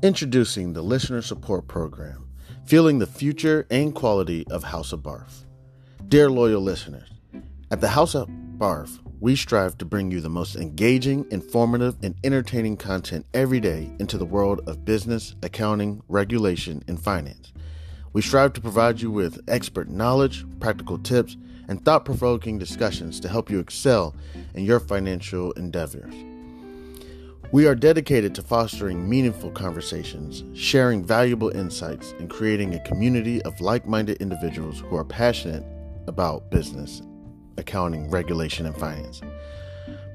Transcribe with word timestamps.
Introducing 0.00 0.74
the 0.74 0.82
Listener 0.82 1.20
Support 1.20 1.66
Program, 1.66 2.28
feeling 2.64 3.00
the 3.00 3.06
future 3.06 3.66
and 3.68 3.92
quality 3.92 4.46
of 4.48 4.62
House 4.62 4.92
of 4.92 5.00
Barf. 5.00 5.44
Dear 6.06 6.30
loyal 6.30 6.60
listeners, 6.60 7.08
at 7.72 7.80
the 7.80 7.88
House 7.88 8.14
of 8.14 8.28
Barf, 8.28 9.00
we 9.18 9.34
strive 9.34 9.76
to 9.78 9.84
bring 9.84 10.12
you 10.12 10.20
the 10.20 10.28
most 10.28 10.54
engaging, 10.54 11.26
informative, 11.32 11.96
and 12.00 12.14
entertaining 12.22 12.76
content 12.76 13.26
every 13.34 13.58
day 13.58 13.90
into 13.98 14.16
the 14.16 14.24
world 14.24 14.60
of 14.68 14.84
business, 14.84 15.34
accounting, 15.42 16.00
regulation, 16.06 16.80
and 16.86 17.02
finance. 17.02 17.52
We 18.12 18.22
strive 18.22 18.52
to 18.52 18.60
provide 18.60 19.00
you 19.00 19.10
with 19.10 19.42
expert 19.48 19.88
knowledge, 19.88 20.46
practical 20.60 20.98
tips, 20.98 21.36
and 21.66 21.84
thought 21.84 22.04
provoking 22.04 22.56
discussions 22.56 23.18
to 23.18 23.28
help 23.28 23.50
you 23.50 23.58
excel 23.58 24.14
in 24.54 24.64
your 24.64 24.78
financial 24.78 25.50
endeavors. 25.54 26.14
We 27.50 27.66
are 27.66 27.74
dedicated 27.74 28.34
to 28.34 28.42
fostering 28.42 29.08
meaningful 29.08 29.50
conversations, 29.52 30.44
sharing 30.52 31.02
valuable 31.02 31.48
insights, 31.48 32.12
and 32.18 32.28
creating 32.28 32.74
a 32.74 32.80
community 32.80 33.40
of 33.42 33.58
like 33.62 33.86
minded 33.86 34.18
individuals 34.18 34.80
who 34.80 34.96
are 34.96 35.04
passionate 35.04 35.64
about 36.06 36.50
business, 36.50 37.00
accounting, 37.56 38.10
regulation, 38.10 38.66
and 38.66 38.76
finance. 38.76 39.22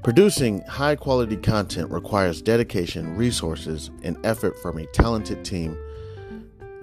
Producing 0.04 0.60
high 0.62 0.94
quality 0.94 1.36
content 1.36 1.90
requires 1.90 2.40
dedication, 2.40 3.16
resources, 3.16 3.90
and 4.04 4.16
effort 4.24 4.56
from 4.62 4.78
a 4.78 4.86
talented 4.86 5.44
team 5.44 5.76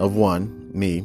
of 0.00 0.16
one, 0.16 0.70
me, 0.74 1.02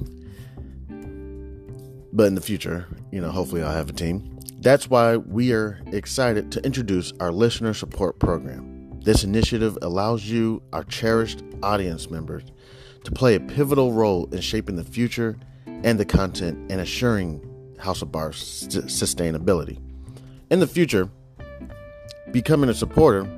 but 2.12 2.26
in 2.26 2.36
the 2.36 2.42
future, 2.42 2.86
you 3.14 3.22
know, 3.22 3.32
hopefully 3.32 3.64
I'll 3.64 3.72
have 3.72 3.90
a 3.90 3.94
team. 3.94 4.40
That's 4.60 4.90
why 4.90 5.16
we 5.16 5.54
are 5.54 5.80
excited 5.94 6.52
to 6.52 6.66
introduce 6.66 7.14
our 7.22 7.32
listener 7.32 7.74
support 7.74 8.20
program. 8.20 8.77
This 9.02 9.24
initiative 9.24 9.78
allows 9.82 10.26
you, 10.26 10.62
our 10.74 10.84
cherished 10.84 11.44
audience 11.64 12.10
members, 12.10 12.44
to 13.04 13.12
play 13.12 13.36
a 13.36 13.40
pivotal 13.40 13.94
role 13.94 14.28
in 14.34 14.42
shaping 14.42 14.76
the 14.76 14.84
future 14.84 15.38
and 15.66 16.00
the 16.00 16.06
content 16.06 16.72
and 16.72 16.82
assuring 16.82 17.42
House 17.80 18.02
of 18.02 18.12
Barf's 18.12 18.68
sustainability. 18.68 19.80
In 20.50 20.60
the 20.60 20.68
future, 20.68 21.10
becoming 22.32 22.70
a 22.70 22.74
supporter, 22.74 23.30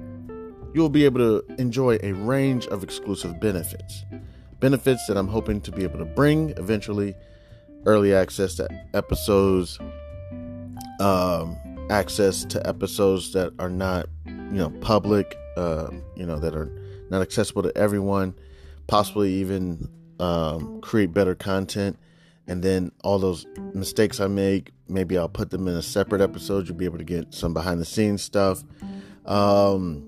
you 0.74 0.82
will 0.82 0.90
be 0.90 1.06
able 1.06 1.20
to 1.20 1.56
enjoy 1.60 1.98
a 2.04 2.12
range 2.14 2.68
of 2.68 2.84
exclusive 2.84 3.40
benefits. 3.40 4.06
Benefits 4.60 5.06
that 5.08 5.18
I'm 5.18 5.28
hoping 5.28 5.62
to 5.62 5.72
be 5.72 5.84
able 5.84 6.00
to 6.00 6.06
bring 6.06 6.52
eventually 6.52 7.16
early 7.86 8.14
access 8.14 8.56
to 8.56 8.68
episodes, 8.94 9.80
um, 11.00 11.58
access 11.90 12.46
to 12.46 12.68
episodes 12.68 13.34
that 13.34 13.54
are 13.58 13.70
not, 13.70 14.08
you 14.26 14.58
know, 14.58 14.70
public, 14.82 15.36
uh, 15.60 15.92
you 16.16 16.26
know, 16.26 16.40
that 16.40 16.56
are 16.56 16.72
not 17.10 17.22
accessible 17.22 17.64
to 17.64 17.78
everyone, 17.78 18.34
possibly 18.88 19.34
even 19.34 19.90
um, 20.20 20.80
create 20.82 21.14
better 21.14 21.36
content. 21.36 21.98
And 22.48 22.64
then 22.64 22.92
all 23.04 23.20
those 23.20 23.46
mistakes 23.74 24.20
I 24.20 24.28
make, 24.28 24.72
maybe 24.88 25.18
I'll 25.18 25.30
put 25.30 25.52
them 25.52 25.68
in 25.68 25.76
a 25.76 25.82
separate 25.82 26.22
episode. 26.22 26.68
You'll 26.68 26.78
be 26.78 26.86
able 26.86 26.98
to 26.98 27.04
get 27.04 27.34
some 27.34 27.54
behind 27.54 27.80
the 27.80 27.86
scenes 27.86 28.24
stuff. 28.24 28.64
Um, 29.26 30.08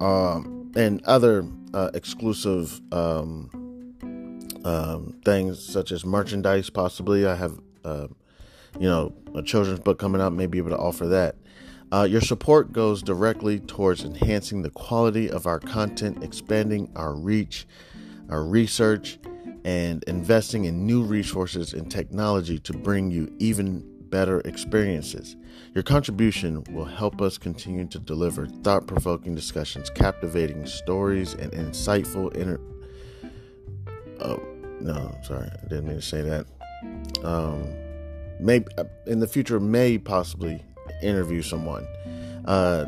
um, 0.00 0.72
and 0.74 1.04
other 1.04 1.44
uh, 1.74 1.90
exclusive 1.92 2.80
um, 2.92 3.50
um, 4.64 5.20
things 5.24 5.62
such 5.62 5.92
as 5.92 6.04
merchandise, 6.04 6.70
possibly. 6.70 7.26
I 7.26 7.34
have, 7.34 7.58
uh, 7.84 8.06
you 8.78 8.88
know, 8.88 9.12
a 9.34 9.42
children's 9.42 9.80
book 9.80 9.98
coming 9.98 10.20
out, 10.20 10.32
may 10.32 10.46
be 10.46 10.58
able 10.58 10.70
to 10.70 10.78
offer 10.78 11.06
that. 11.08 11.36
Uh, 11.90 12.06
your 12.08 12.20
support 12.20 12.72
goes 12.72 13.02
directly 13.02 13.60
towards 13.60 14.04
enhancing 14.04 14.62
the 14.62 14.70
quality 14.70 15.30
of 15.30 15.46
our 15.46 15.58
content, 15.58 16.22
expanding 16.22 16.90
our 16.94 17.14
reach, 17.14 17.66
our 18.28 18.44
research, 18.44 19.18
and 19.64 20.04
investing 20.04 20.64
in 20.64 20.86
new 20.86 21.02
resources 21.02 21.72
and 21.72 21.90
technology 21.90 22.58
to 22.58 22.72
bring 22.72 23.10
you 23.10 23.32
even 23.38 23.82
better 24.10 24.40
experiences. 24.40 25.36
Your 25.74 25.82
contribution 25.82 26.62
will 26.70 26.84
help 26.84 27.20
us 27.22 27.38
continue 27.38 27.86
to 27.86 27.98
deliver 27.98 28.46
thought 28.46 28.86
provoking 28.86 29.34
discussions, 29.34 29.90
captivating 29.90 30.66
stories, 30.66 31.34
and 31.34 31.52
insightful 31.52 32.34
inter. 32.34 32.60
Oh, 34.20 34.42
no, 34.80 35.16
sorry, 35.22 35.48
I 35.50 35.68
didn't 35.68 35.86
mean 35.86 35.96
to 35.96 36.02
say 36.02 36.22
that. 36.22 36.46
Um, 37.24 37.66
maybe 38.40 38.66
uh, 38.76 38.84
in 39.06 39.20
the 39.20 39.26
future, 39.26 39.60
may 39.60 39.98
possibly 39.98 40.62
interview 41.02 41.42
someone 41.42 41.86
uh, 42.46 42.86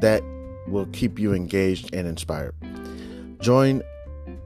that 0.00 0.22
will 0.66 0.86
keep 0.92 1.18
you 1.18 1.34
engaged 1.34 1.94
and 1.94 2.06
inspired. 2.06 2.54
Join 3.40 3.82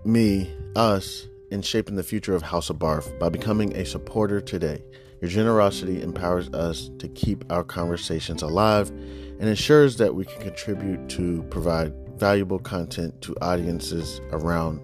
me, 0.05 0.53
us, 0.77 1.27
in 1.51 1.63
shaping 1.63 1.97
the 1.97 2.03
future 2.03 2.35
of 2.35 2.43
House 2.43 2.69
of 2.71 2.79
Barf 2.79 3.19
by 3.19 3.29
becoming 3.29 3.77
a 3.77 3.85
supporter 3.85 4.41
today. 4.41 4.83
Your 5.21 5.31
generosity 5.31 6.03
empowers 6.03 6.49
us 6.51 6.91
to 6.99 7.09
keep 7.09 7.45
our 7.51 7.65
conversations 7.65 8.43
alive 8.43 8.91
and 8.91 9.49
ensures 9.49 9.97
that 9.99 10.15
we 10.15 10.25
can 10.25 10.41
contribute 10.43 11.09
to 11.11 11.43
provide 11.45 11.93
valuable 12.19 12.59
content 12.59 13.23
to 13.23 13.37
audiences 13.41 14.21
around 14.33 14.81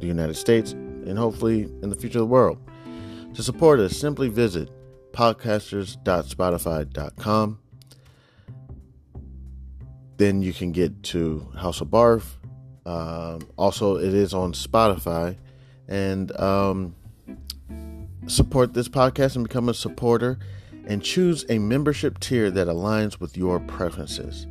the 0.00 0.06
United 0.06 0.34
States 0.34 0.72
and 0.72 1.18
hopefully 1.18 1.64
in 1.82 1.90
the 1.90 1.96
future 1.96 2.18
of 2.18 2.22
the 2.22 2.26
world. 2.26 2.58
To 3.34 3.42
support 3.42 3.80
us, 3.80 3.94
simply 3.96 4.28
visit 4.28 4.70
podcasters.spotify.com 5.12 7.58
then 10.16 10.42
you 10.42 10.52
can 10.52 10.72
get 10.72 11.02
to 11.04 11.48
House 11.56 11.80
of 11.80 11.88
Barf. 11.88 12.24
Um, 12.86 13.48
also, 13.56 13.96
it 13.96 14.14
is 14.14 14.34
on 14.34 14.52
Spotify. 14.52 15.36
And 15.88 16.34
um, 16.40 16.94
support 18.26 18.74
this 18.74 18.88
podcast 18.88 19.36
and 19.36 19.46
become 19.46 19.68
a 19.68 19.74
supporter 19.74 20.38
and 20.86 21.02
choose 21.02 21.44
a 21.48 21.58
membership 21.58 22.20
tier 22.20 22.50
that 22.50 22.68
aligns 22.68 23.20
with 23.20 23.36
your 23.36 23.60
preferences. 23.60 24.46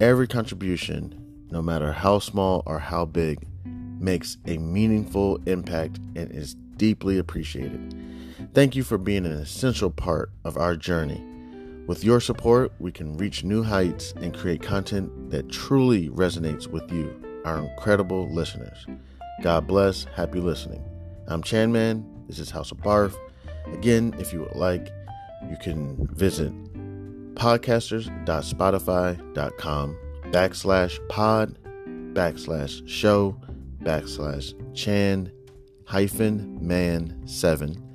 Every 0.00 0.26
contribution, 0.26 1.46
no 1.50 1.60
matter 1.60 1.92
how 1.92 2.18
small 2.18 2.62
or 2.66 2.78
how 2.78 3.04
big, 3.04 3.46
makes 3.64 4.38
a 4.46 4.56
meaningful 4.56 5.38
impact 5.46 5.98
and 6.16 6.30
is 6.32 6.54
deeply 6.76 7.18
appreciated. 7.18 7.94
Thank 8.54 8.74
you 8.74 8.82
for 8.82 8.96
being 8.96 9.26
an 9.26 9.32
essential 9.32 9.90
part 9.90 10.30
of 10.44 10.56
our 10.56 10.76
journey 10.76 11.22
with 11.86 12.04
your 12.04 12.20
support, 12.20 12.72
we 12.78 12.92
can 12.92 13.16
reach 13.16 13.44
new 13.44 13.62
heights 13.62 14.12
and 14.16 14.36
create 14.36 14.62
content 14.62 15.30
that 15.30 15.48
truly 15.48 16.10
resonates 16.10 16.66
with 16.66 16.92
you, 16.92 17.14
our 17.44 17.58
incredible 17.58 18.28
listeners. 18.32 18.86
God 19.42 19.66
bless. 19.66 20.04
Happy 20.04 20.40
listening. 20.40 20.84
I'm 21.26 21.42
Chan 21.42 21.72
Man. 21.72 22.06
This 22.26 22.38
is 22.38 22.50
House 22.50 22.70
of 22.70 22.78
Barf. 22.78 23.14
Again, 23.72 24.14
if 24.18 24.32
you 24.32 24.40
would 24.40 24.56
like, 24.56 24.88
you 25.48 25.56
can 25.60 26.06
visit 26.12 26.52
podcasters.spotify.com 27.34 29.98
backslash 30.24 31.08
pod 31.08 31.56
backslash 32.12 32.88
show 32.88 33.40
backslash 33.82 34.74
chan 34.74 35.32
hyphen 35.86 36.58
man 36.60 37.20
seven. 37.26 37.86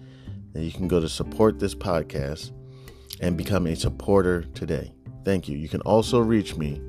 And 0.53 0.63
you 0.63 0.71
can 0.71 0.87
go 0.87 0.99
to 0.99 1.09
support 1.09 1.59
this 1.59 1.75
podcast 1.75 2.51
and 3.21 3.37
become 3.37 3.67
a 3.67 3.75
supporter 3.75 4.41
today. 4.53 4.91
Thank 5.23 5.47
you. 5.47 5.57
You 5.57 5.69
can 5.69 5.81
also 5.81 6.19
reach 6.19 6.55
me 6.55 6.81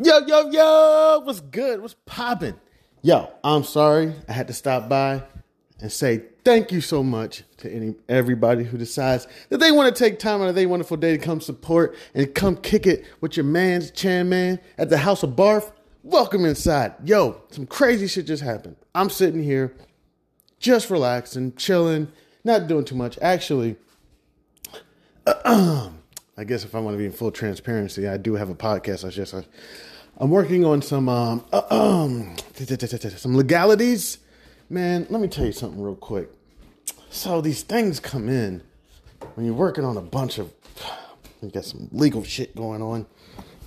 Yo, 0.03 0.19
yo, 0.27 0.51
yo, 0.51 1.21
what's 1.25 1.41
good? 1.41 1.83
What's 1.83 1.95
popping? 2.07 2.59
Yo, 3.03 3.31
I'm 3.45 3.65
sorry 3.65 4.15
I 4.29 4.33
had 4.33 4.49
to 4.49 4.55
stop 4.55 4.89
by 4.89 5.23
and 5.79 5.93
say 5.93 6.23
thank 6.45 6.73
you 6.73 6.81
so 6.81 7.03
much 7.03 7.45
to 7.59 7.71
any 7.71 7.95
everybody 8.09 8.65
who 8.65 8.79
decides 8.79 9.27
that 9.49 9.59
they 9.59 9.73
want 9.73 9.95
to 9.95 10.05
take 10.05 10.19
time 10.19 10.41
out 10.43 10.49
of 10.49 10.55
their 10.55 10.69
wonderful 10.69 10.97
day 10.97 11.17
to 11.17 11.19
come 11.19 11.41
support 11.41 11.97
and 12.15 12.35
come 12.35 12.57
kick 12.57 12.87
it 12.87 13.05
with 13.21 13.37
your 13.37 13.45
man's 13.45 13.91
Chan 13.91 14.29
Man 14.29 14.59
at 14.79 14.91
the 14.91 14.99
House 14.99 15.23
of 15.23 15.31
Barf. 15.31 15.73
Welcome 16.03 16.45
inside. 16.45 16.95
Yo, 17.05 17.43
some 17.51 17.67
crazy 17.67 18.07
shit 18.07 18.27
just 18.27 18.43
happened. 18.43 18.77
I'm 18.95 19.11
sitting 19.11 19.43
here 19.43 19.75
just 20.59 20.91
relaxing, 20.91 21.55
chilling, 21.57 22.09
not 22.45 22.67
doing 22.69 22.85
too 22.85 22.95
much. 22.95 23.19
Actually, 23.21 23.77
I 25.27 25.91
guess 26.47 26.65
if 26.65 26.75
I 26.75 26.81
want 26.81 26.95
to 26.95 26.99
be 26.99 27.07
in 27.07 27.13
full 27.13 27.31
transparency, 27.31 28.09
I 28.09 28.17
do 28.17 28.35
have 28.35 28.49
a 28.49 28.55
podcast. 28.55 29.07
I 29.07 29.11
just 29.11 29.35
I, 29.35 29.45
am 30.21 30.31
working 30.31 30.65
on 30.65 30.81
some 30.81 31.09
um, 31.09 31.45
some 32.57 33.37
legalities 33.37 34.19
Man, 34.73 35.05
let 35.11 35.21
me 35.21 35.27
tell 35.27 35.45
you 35.45 35.51
something 35.51 35.83
real 35.83 35.97
quick. 35.97 36.31
So 37.11 37.41
these 37.41 37.65
things 37.65 37.99
come 37.99 38.29
in 38.29 38.63
when 39.35 39.45
you're 39.45 39.53
working 39.53 39.85
on 39.85 39.97
a 39.97 40.01
bunch 40.01 40.39
of 40.39 40.53
you 41.43 41.51
got 41.51 41.65
some 41.65 41.89
legal 41.91 42.23
shit 42.23 42.55
going 42.55 42.81
on. 42.81 43.07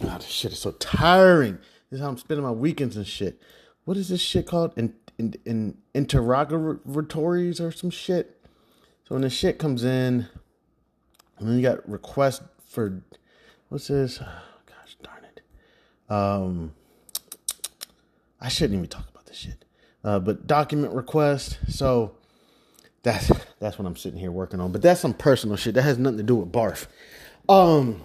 God, 0.02 0.22
this 0.22 0.30
shit 0.30 0.54
is 0.54 0.60
so 0.60 0.72
tiring. 0.72 1.56
This 1.90 1.98
is 1.98 2.00
how 2.00 2.08
I'm 2.08 2.18
spending 2.18 2.46
my 2.46 2.52
weekends 2.52 2.96
and 2.96 3.06
shit. 3.06 3.38
What 3.84 3.98
is 3.98 4.08
this 4.08 4.22
shit 4.22 4.48
called? 4.48 4.72
In- 4.78 4.96
in, 5.20 5.36
in 5.46 5.78
interrogatories 5.94 7.60
or 7.60 7.74
some 7.74 7.90
shit. 7.90 8.42
So 9.06 9.16
when 9.16 9.24
the 9.24 9.30
shit 9.30 9.60
comes 9.60 9.84
in, 9.84 10.28
and 11.38 11.50
then 11.50 11.58
you 11.58 11.62
got 11.62 11.88
requests 11.88 12.42
for 12.66 13.04
what's 13.68 13.90
this? 13.90 14.20
Oh, 14.22 14.26
gosh 14.66 14.96
darn 15.04 15.26
it. 15.26 16.12
Um, 16.12 16.74
I 18.40 18.48
shouldn't 18.48 18.78
even 18.78 18.90
talk 18.90 19.10
about 19.10 19.26
this 19.26 19.38
shit. 19.38 19.66
Uh, 20.04 20.20
but 20.20 20.48
document 20.48 20.94
request. 20.94 21.58
So 21.70 22.16
that's 23.04 23.32
that's 23.60 23.78
what 23.78 23.86
I'm 23.86 23.96
sitting 23.96 24.20
here 24.20 24.32
working 24.32 24.60
on. 24.60 24.72
But 24.72 24.82
that's 24.82 25.02
some 25.02 25.14
personal 25.14 25.56
shit 25.56 25.76
that 25.76 25.84
has 25.84 25.98
nothing 25.98 26.18
to 26.18 26.24
do 26.24 26.36
with 26.36 26.52
barf. 26.52 26.88
Um, 27.48 28.02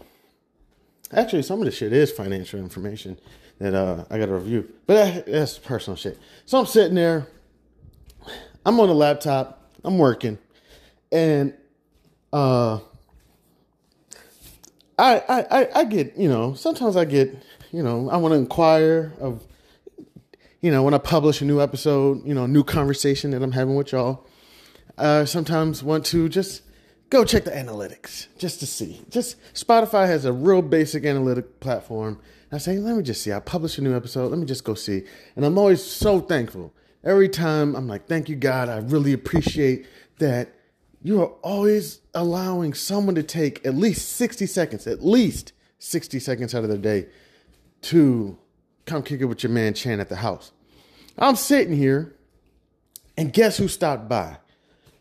actually, 1.13 1.43
some 1.43 1.61
of 1.61 1.65
the 1.65 1.71
shit 1.71 1.93
is 1.93 2.11
financial 2.11 2.61
information 2.61 3.19
that 3.59 3.75
uh, 3.75 4.05
I 4.11 4.19
got 4.19 4.27
to 4.27 4.35
review. 4.35 4.73
But 4.87 4.95
that, 4.95 5.27
that's 5.27 5.59
personal 5.59 5.97
shit. 5.97 6.19
So 6.47 6.59
I'm 6.59 6.67
sitting 6.67 6.95
there. 6.95 7.27
I'm 8.65 8.79
on 8.81 8.89
the 8.89 8.95
laptop. 8.95 9.73
I'm 9.85 9.99
working, 9.99 10.39
and 11.11 11.55
uh, 12.33 12.81
I 14.99 15.23
I 15.29 15.69
I 15.75 15.85
get 15.85 16.17
you 16.17 16.29
know 16.29 16.55
sometimes 16.55 16.97
I 16.97 17.05
get 17.05 17.35
you 17.71 17.83
know 17.83 18.11
I 18.11 18.17
want 18.17 18.33
to 18.33 18.39
inquire 18.39 19.13
of 19.21 19.45
you 20.61 20.71
know 20.71 20.83
when 20.83 20.95
I 20.95 20.99
publish 20.99 21.41
a 21.41 21.45
new 21.45 21.61
episode 21.61 22.27
you 22.27 22.35
know 22.35 22.47
new 22.47 22.65
conversation 22.65 23.31
that 23.33 23.43
I'm 23.43 23.53
having 23.53 23.75
with 23.75 23.93
y'all. 23.93 24.27
Uh, 24.97 25.25
sometimes 25.25 25.83
want 25.83 26.05
to 26.07 26.29
just 26.29 26.63
go 27.09 27.25
check 27.25 27.45
the 27.45 27.53
analytics 27.53 28.27
just 28.37 28.59
to 28.61 28.67
see. 28.67 29.01
Just 29.11 29.37
Spotify 29.55 30.07
has 30.07 30.25
a 30.25 30.33
real 30.33 30.61
basic 30.61 31.05
analytic 31.05 31.61
platform 31.61 32.21
I 32.51 32.59
say, 32.59 32.79
let 32.79 32.97
me 32.97 33.03
just 33.03 33.23
see. 33.23 33.33
I 33.33 33.41
publish 33.41 33.77
a 33.79 33.83
new 33.83 33.95
episode. 33.95 34.31
Let 34.31 34.39
me 34.39 34.47
just 34.47 34.65
go 34.65 34.75
see. 34.75 35.05
And 35.37 35.45
I'm 35.45 35.59
always 35.59 35.85
so 35.85 36.21
thankful. 36.21 36.73
Every 37.05 37.29
time 37.29 37.77
I'm 37.77 37.87
like, 37.87 38.07
thank 38.07 38.29
you, 38.29 38.37
God. 38.37 38.69
I 38.69 38.79
really 38.79 39.13
appreciate 39.13 39.87
that 40.19 40.55
you 41.03 41.21
are 41.21 41.33
always 41.43 42.01
allowing 42.15 42.75
someone 42.75 43.15
to 43.17 43.23
take 43.23 43.65
at 43.67 43.75
least 43.75 44.09
60 44.13 44.47
seconds, 44.47 44.87
at 44.87 45.05
least 45.05 45.53
60 45.79 46.19
seconds 46.19 46.55
out 46.55 46.65
of 46.65 46.71
their 46.71 46.79
day 46.79 47.09
to 47.83 48.39
come 48.89 49.03
kick 49.03 49.21
it 49.21 49.27
with 49.27 49.43
your 49.43 49.53
man 49.53 49.75
Chan 49.75 50.01
at 50.01 50.09
the 50.09 50.17
house. 50.17 50.53
I'm 51.19 51.37
sitting 51.37 51.77
here, 51.77 52.15
and 53.17 53.33
guess 53.33 53.57
who 53.57 53.69
stopped 53.69 54.09
by? 54.09 54.39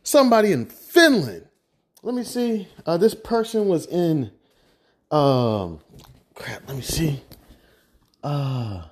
Somebody 0.04 0.52
in 0.52 0.66
Finland. 0.66 1.48
Let 2.04 2.16
me 2.16 2.24
see. 2.24 2.68
Uh, 2.86 2.98
this 2.98 3.16
person 3.16 3.68
was 3.68 3.86
in, 3.86 4.32
um, 5.12 5.80
crap, 6.36 6.68
let 6.68 6.78
me 6.78 6.84
see 6.84 7.22
uh, 8.28 8.84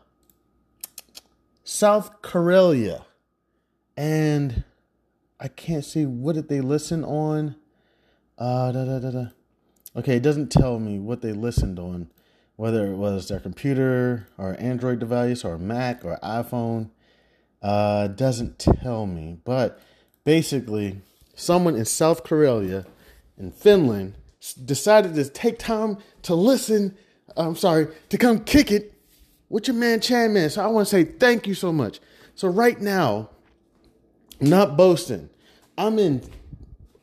South 1.64 2.22
Karelia, 2.22 3.04
and 3.98 4.64
I 5.40 5.50
can't 5.50 5.84
see 5.84 6.06
what 6.06 6.36
did 6.36 6.48
they 6.48 6.62
listen 6.62 7.04
on. 7.04 7.56
Uh, 8.38 8.72
da, 8.72 8.86
da, 8.86 9.00
da, 9.00 9.12
da. 9.12 9.26
Okay, 9.96 10.18
it 10.18 10.24
doesn't 10.24 10.52
tell 10.52 10.80
me 10.80 11.00
what 11.00 11.22
they 11.22 11.34
listened 11.34 11.80
on, 11.80 12.10
whether 12.56 12.86
it 12.88 12.96
was 12.96 13.28
their 13.28 13.40
computer 13.40 14.28
or 14.38 14.56
Android 14.60 15.00
device 15.00 15.44
or 15.44 15.58
Mac 15.58 16.06
or 16.06 16.18
iPhone. 16.24 16.90
Uh, 17.62 18.08
doesn't 18.08 18.60
tell 18.60 19.06
me, 19.06 19.40
but 19.44 19.80
basically, 20.24 21.02
someone 21.34 21.76
in 21.76 21.86
South 21.86 22.24
Karelia, 22.24 22.86
in 23.38 23.52
Finland, 23.52 24.14
decided 24.64 25.16
to 25.16 25.26
take 25.28 25.58
time 25.58 25.98
to 26.22 26.36
listen. 26.36 26.96
I'm 27.36 27.56
sorry, 27.56 27.88
to 28.10 28.18
come 28.18 28.44
kick 28.44 28.72
it 28.72 28.94
with 29.50 29.68
your 29.68 29.76
man 29.76 30.00
Chan 30.00 30.34
Man. 30.34 30.50
So 30.50 30.64
I 30.64 30.68
want 30.68 30.88
to 30.88 30.92
say 30.92 31.04
thank 31.04 31.48
you 31.48 31.54
so 31.54 31.72
much. 31.72 32.00
So 32.36 32.48
right 32.48 32.80
now, 32.80 33.30
not 34.40 34.78
boasting, 34.78 35.30
I'm 35.78 35.98
in 35.98 36.22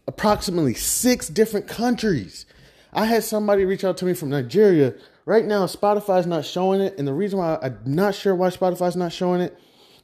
approximately 0.07 0.75
six 0.75 1.29
different 1.29 1.67
countries. 1.67 2.47
I 2.93 3.07
had 3.07 3.25
somebody 3.25 3.65
reach 3.65 3.85
out 3.85 3.97
to 3.99 4.05
me 4.05 4.15
from 4.15 4.31
Nigeria. 4.31 4.95
Right 5.25 5.45
now, 5.45 5.67
Spotify's 5.67 6.27
not 6.27 6.45
showing 6.45 6.81
it, 6.81 6.99
and 6.99 7.07
the 7.07 7.15
reason 7.15 7.39
why 7.39 7.59
I'm 7.63 7.79
not 7.85 8.15
sure 8.15 8.35
why 8.35 8.49
Spotify's 8.49 8.97
not 8.97 9.13
showing 9.13 9.41
it, 9.41 9.57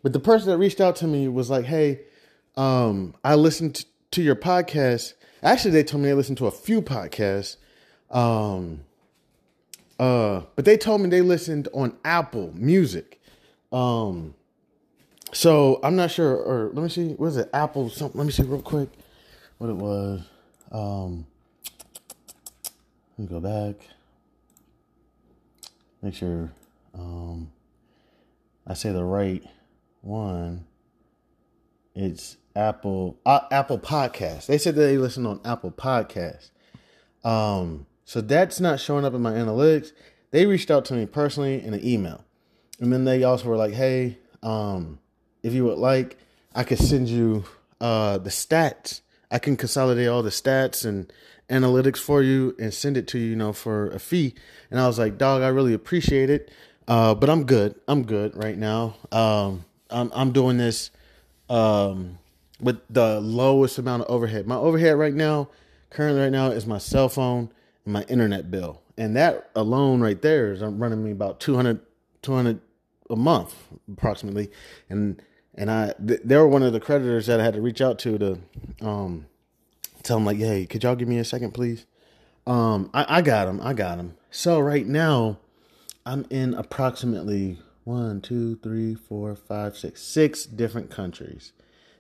but 0.03 0.13
the 0.13 0.21
person 0.21 0.49
that 0.51 0.59
reached 0.59 0.81
out 0.81 0.97
to 0.97 1.07
me 1.07 1.27
was 1.27 1.51
like, 1.51 1.65
"Hey, 1.65 2.01
um, 2.57 3.15
I 3.25 3.35
listened 3.35 3.85
to 4.13 4.23
your 4.23 4.37
podcast. 4.37 5.15
Actually, 5.43 5.73
they 5.73 5.85
told 5.85 6.03
me 6.03 6.09
they 6.09 6.15
listened 6.15 6.39
to 6.39 6.47
a 6.47 6.51
few 6.51 6.83
podcasts. 6.83 7.57
Um, 8.11 8.81
uh, 9.99 10.43
but 10.57 10.65
they 10.65 10.77
told 10.77 11.01
me 11.01 11.09
they 11.09 11.21
listened 11.21 11.69
on 11.73 11.97
Apple 12.05 12.53
Music. 12.55 13.21
Um, 13.73 14.35
so 15.33 15.81
I'm 15.83 15.97
not 15.97 16.11
sure. 16.11 16.35
Or 16.35 16.71
let 16.73 16.83
me 16.83 16.89
see. 16.89 17.15
Was 17.19 17.37
it 17.37 17.51
Apple? 17.53 17.91
Something. 17.91 18.19
Let 18.19 18.27
me 18.27 18.33
see 18.33 18.43
real 18.43 18.63
quick 18.63 18.89
what 19.59 19.71
it 19.71 19.77
was. 19.77 20.21
Um, 20.73 21.27
let 23.17 23.19
me 23.19 23.27
go 23.27 23.41
back. 23.41 23.77
Make 26.03 26.15
sure 26.15 26.53
um, 26.95 27.51
I 28.67 28.75
say 28.75 28.93
the 28.93 29.05
right 29.05 29.43
one. 30.01 30.67
It's 31.95 32.37
Apple 32.55 33.19
uh, 33.27 33.41
Apple 33.51 33.79
Podcast. 33.79 34.47
They 34.47 34.59
said 34.59 34.77
that 34.77 34.83
they 34.83 34.99
listen 34.99 35.27
on 35.27 35.41
Apple 35.45 35.73
Podcast. 35.73 36.51
Um, 37.25 37.87
so 38.05 38.21
that's 38.21 38.61
not 38.61 38.81
showing 38.81 39.05
up 39.05 39.15
in 39.15 39.23
my 39.23 39.33
analytics. 39.33 39.93
They 40.31 40.47
reached 40.47 40.71
out 40.71 40.85
to 40.87 40.95
me 40.95 41.07
personally 41.07 41.63
in 41.63 41.75
an 41.75 41.85
email. 41.85 42.25
And 42.81 42.93
then 42.93 43.05
they 43.05 43.25
also 43.25 43.49
were 43.49 43.57
like, 43.57 43.75
hey, 43.75 44.19
um, 44.43 45.01
if 45.43 45.53
you 45.53 45.65
would 45.65 45.79
like, 45.79 46.17
I 46.55 46.63
could 46.63 46.79
send 46.79 47.09
you 47.09 47.45
uh, 47.81 48.19
the 48.19 48.31
stats. 48.31 49.01
I 49.31 49.39
can 49.39 49.57
consolidate 49.57 50.09
all 50.09 50.23
the 50.23 50.31
stats 50.31 50.85
and 50.87 51.13
analytics 51.49 51.99
for 51.99 52.23
you 52.23 52.55
and 52.59 52.73
send 52.73 52.97
it 52.97 53.07
to 53.09 53.19
you, 53.19 53.31
you 53.31 53.37
know, 53.37 53.53
for 53.53 53.89
a 53.91 53.99
fee. 53.99 54.35
And 54.71 54.79
I 54.79 54.87
was 54.87 54.99
like, 54.99 55.19
dog, 55.19 55.43
I 55.43 55.49
really 55.49 55.75
appreciate 55.75 56.31
it. 56.31 56.51
Uh, 56.87 57.15
but 57.15 57.29
I'm 57.29 57.45
good. 57.45 57.75
I'm 57.87 58.05
good 58.05 58.37
right 58.37 58.57
now. 58.57 58.97
Um, 59.13 59.65
I'm, 59.91 60.11
I'm 60.15 60.33
doing 60.33 60.57
this 60.57 60.91
um, 61.51 62.19
with 62.61 62.81
the 62.91 63.21
lowest 63.21 63.79
amount 63.79 64.03
of 64.03 64.11
overhead. 64.11 64.47
My 64.47 64.57
overhead 64.57 64.99
right 64.99 65.15
now, 65.15 65.49
currently 65.91 66.23
right 66.23 66.33
now, 66.33 66.51
is 66.51 66.67
my 66.67 66.79
cell 66.79 67.09
phone 67.09 67.51
and 67.85 67.93
my 67.93 68.03
internet 68.05 68.51
bill. 68.51 68.81
And 68.97 69.17
that 69.17 69.51
alone 69.55 70.01
right 70.01 70.21
there 70.21 70.53
is 70.53 70.61
running 70.61 71.05
me 71.05 71.13
about 71.13 71.41
200, 71.41 71.81
200 72.23 72.61
a 73.11 73.17
month 73.17 73.55
approximately. 73.91 74.51
And, 74.91 75.23
and 75.55 75.71
I, 75.71 75.95
th- 76.07 76.21
they 76.25 76.37
were 76.37 76.49
one 76.49 76.63
of 76.63 76.73
the 76.73 76.81
creditors 76.81 77.27
that 77.27 77.41
I 77.41 77.45
had 77.45 77.55
to 77.55 77.63
reach 77.63 77.81
out 77.81 77.99
to 78.01 78.19
to, 78.19 78.39
um, 78.81 79.27
tell 80.09 80.17
them 80.17 80.25
like, 80.25 80.39
Hey, 80.39 80.67
could 80.67 80.83
y'all 80.83 80.97
give 80.97 81.09
me 81.09 81.19
a 81.19 81.25
second, 81.25 81.53
please? 81.53 81.87
Um, 82.47 82.91
I, 82.95 83.19
I 83.19 83.23
got 83.23 83.45
them. 83.45 83.61
I 83.63 83.75
got 83.75 83.99
them. 83.99 84.17
So 84.31 84.59
right 84.59 84.87
now 84.87 85.39
I'm 86.05 86.27
in 86.31 86.55
approximately 86.55 87.59
one, 87.85 88.21
two, 88.21 88.57
three, 88.57 88.95
four, 88.95 89.37
five, 89.37 89.77
six, 89.77 90.03
six 90.03 90.45
different 90.45 90.91
countries. 90.91 91.53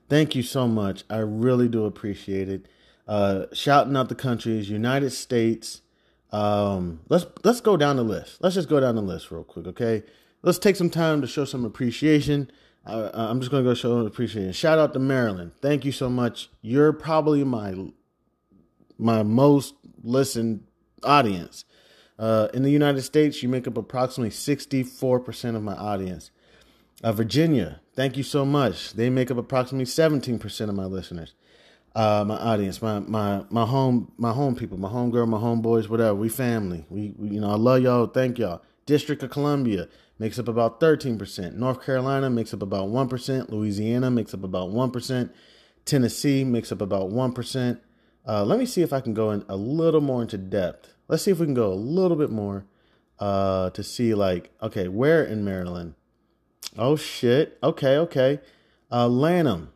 Thank 0.08 0.34
you 0.34 0.42
so 0.42 0.66
much. 0.66 1.04
I 1.10 1.18
really 1.18 1.68
do 1.68 1.84
appreciate 1.84 2.48
it 2.48 2.66
uh, 3.08 3.46
shouting 3.52 3.96
out 3.96 4.08
the 4.08 4.14
countries: 4.14 4.68
United 4.68 5.10
States. 5.10 5.80
Um, 6.30 7.00
let's 7.08 7.24
let's 7.42 7.60
go 7.60 7.76
down 7.76 7.96
the 7.96 8.04
list. 8.04 8.36
Let's 8.42 8.54
just 8.54 8.68
go 8.68 8.78
down 8.78 8.94
the 8.94 9.02
list 9.02 9.30
real 9.30 9.44
quick, 9.44 9.66
okay? 9.66 10.02
Let's 10.42 10.58
take 10.58 10.76
some 10.76 10.90
time 10.90 11.22
to 11.22 11.26
show 11.26 11.44
some 11.46 11.64
appreciation. 11.64 12.50
Uh, 12.86 13.10
I'm 13.12 13.40
just 13.40 13.50
gonna 13.50 13.64
go 13.64 13.74
show 13.74 13.98
appreciation. 14.06 14.52
Shout 14.52 14.78
out 14.78 14.92
to 14.92 14.98
Maryland. 14.98 15.52
Thank 15.60 15.84
you 15.84 15.92
so 15.92 16.10
much. 16.10 16.50
You're 16.60 16.92
probably 16.92 17.42
my 17.44 17.74
my 18.98 19.22
most 19.22 19.74
listened 20.02 20.64
audience. 21.02 21.64
Uh, 22.18 22.48
in 22.52 22.62
the 22.62 22.70
United 22.70 23.02
States, 23.02 23.42
you 23.42 23.48
make 23.48 23.68
up 23.68 23.76
approximately 23.76 24.30
64% 24.30 25.54
of 25.54 25.62
my 25.62 25.74
audience. 25.74 26.30
Uh, 27.04 27.12
Virginia, 27.12 27.80
thank 27.94 28.16
you 28.16 28.24
so 28.24 28.44
much. 28.44 28.94
They 28.94 29.08
make 29.08 29.30
up 29.30 29.36
approximately 29.38 29.84
17% 29.84 30.68
of 30.68 30.74
my 30.74 30.84
listeners 30.84 31.34
uh, 31.98 32.24
my 32.24 32.36
audience, 32.36 32.80
my 32.80 33.00
my 33.00 33.44
my 33.50 33.64
home 33.64 34.12
my 34.18 34.32
home 34.32 34.54
people, 34.54 34.78
my 34.78 34.88
home 34.88 35.10
girl, 35.10 35.26
my 35.26 35.38
homeboys, 35.38 35.88
whatever. 35.88 36.14
We 36.14 36.28
family. 36.28 36.86
We, 36.88 37.12
we, 37.16 37.30
you 37.30 37.40
know 37.40 37.50
I 37.50 37.56
love 37.56 37.82
y'all. 37.82 38.06
Thank 38.06 38.38
y'all. 38.38 38.62
District 38.86 39.20
of 39.24 39.30
Columbia 39.30 39.88
makes 40.18 40.38
up 40.38 40.46
about 40.46 40.78
thirteen 40.78 41.18
percent. 41.18 41.56
North 41.56 41.84
Carolina 41.84 42.30
makes 42.30 42.54
up 42.54 42.62
about 42.62 42.88
one 42.88 43.08
percent. 43.08 43.50
Louisiana 43.50 44.12
makes 44.12 44.32
up 44.32 44.44
about 44.44 44.70
one 44.70 44.92
percent. 44.92 45.34
Tennessee 45.84 46.44
makes 46.44 46.70
up 46.70 46.80
about 46.80 47.10
one 47.10 47.32
percent. 47.32 47.80
Uh, 48.28 48.44
let 48.44 48.58
me 48.58 48.66
see 48.66 48.82
if 48.82 48.92
I 48.92 49.00
can 49.00 49.14
go 49.14 49.30
in 49.30 49.44
a 49.48 49.56
little 49.56 50.02
more 50.02 50.22
into 50.22 50.36
depth. 50.36 50.94
Let's 51.08 51.22
see 51.22 51.30
if 51.30 51.38
we 51.38 51.46
can 51.46 51.54
go 51.54 51.72
a 51.72 51.74
little 51.74 52.16
bit 52.16 52.30
more 52.30 52.66
uh, 53.18 53.70
to 53.70 53.82
see 53.82 54.14
like 54.14 54.50
okay, 54.62 54.86
where 54.88 55.24
in 55.24 55.44
Maryland? 55.44 55.94
Oh 56.76 56.94
shit. 56.96 57.58
Okay, 57.62 57.96
okay. 57.96 58.40
Uh, 58.92 59.08
Lanham 59.08 59.72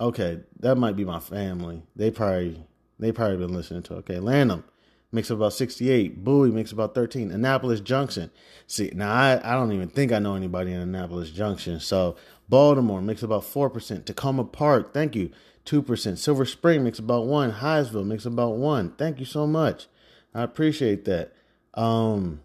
Okay, 0.00 0.40
that 0.60 0.78
might 0.78 0.96
be 0.96 1.04
my 1.04 1.20
family. 1.20 1.82
They 1.94 2.10
probably 2.10 2.64
they 2.98 3.12
probably 3.12 3.36
been 3.36 3.52
listening 3.52 3.82
to. 3.84 3.96
Okay, 3.96 4.18
Lanham, 4.18 4.64
makes 5.12 5.30
up 5.30 5.36
about 5.36 5.52
68. 5.52 6.24
Bowie 6.24 6.50
makes 6.50 6.72
about 6.72 6.94
13. 6.94 7.30
Annapolis 7.30 7.80
Junction. 7.80 8.30
See, 8.66 8.90
now 8.94 9.12
I, 9.12 9.40
I 9.44 9.52
don't 9.52 9.72
even 9.72 9.88
think 9.88 10.10
I 10.10 10.18
know 10.18 10.36
anybody 10.36 10.72
in 10.72 10.80
Annapolis 10.80 11.30
Junction. 11.30 11.80
So 11.80 12.16
Baltimore 12.48 13.02
makes 13.02 13.22
about 13.22 13.42
4%. 13.42 14.04
Takoma 14.04 14.50
Park, 14.50 14.94
thank 14.94 15.14
you, 15.14 15.30
2%. 15.70 16.18
Silver 16.18 16.44
Spring 16.44 16.82
makes 16.82 16.98
about 16.98 17.26
1. 17.26 17.52
Hyattsville 17.54 18.06
makes 18.06 18.26
about 18.26 18.56
1. 18.56 18.94
Thank 18.98 19.20
you 19.20 19.24
so 19.24 19.46
much. 19.46 19.86
I 20.34 20.42
appreciate 20.42 21.04
that. 21.04 21.32
Um, 21.74 22.40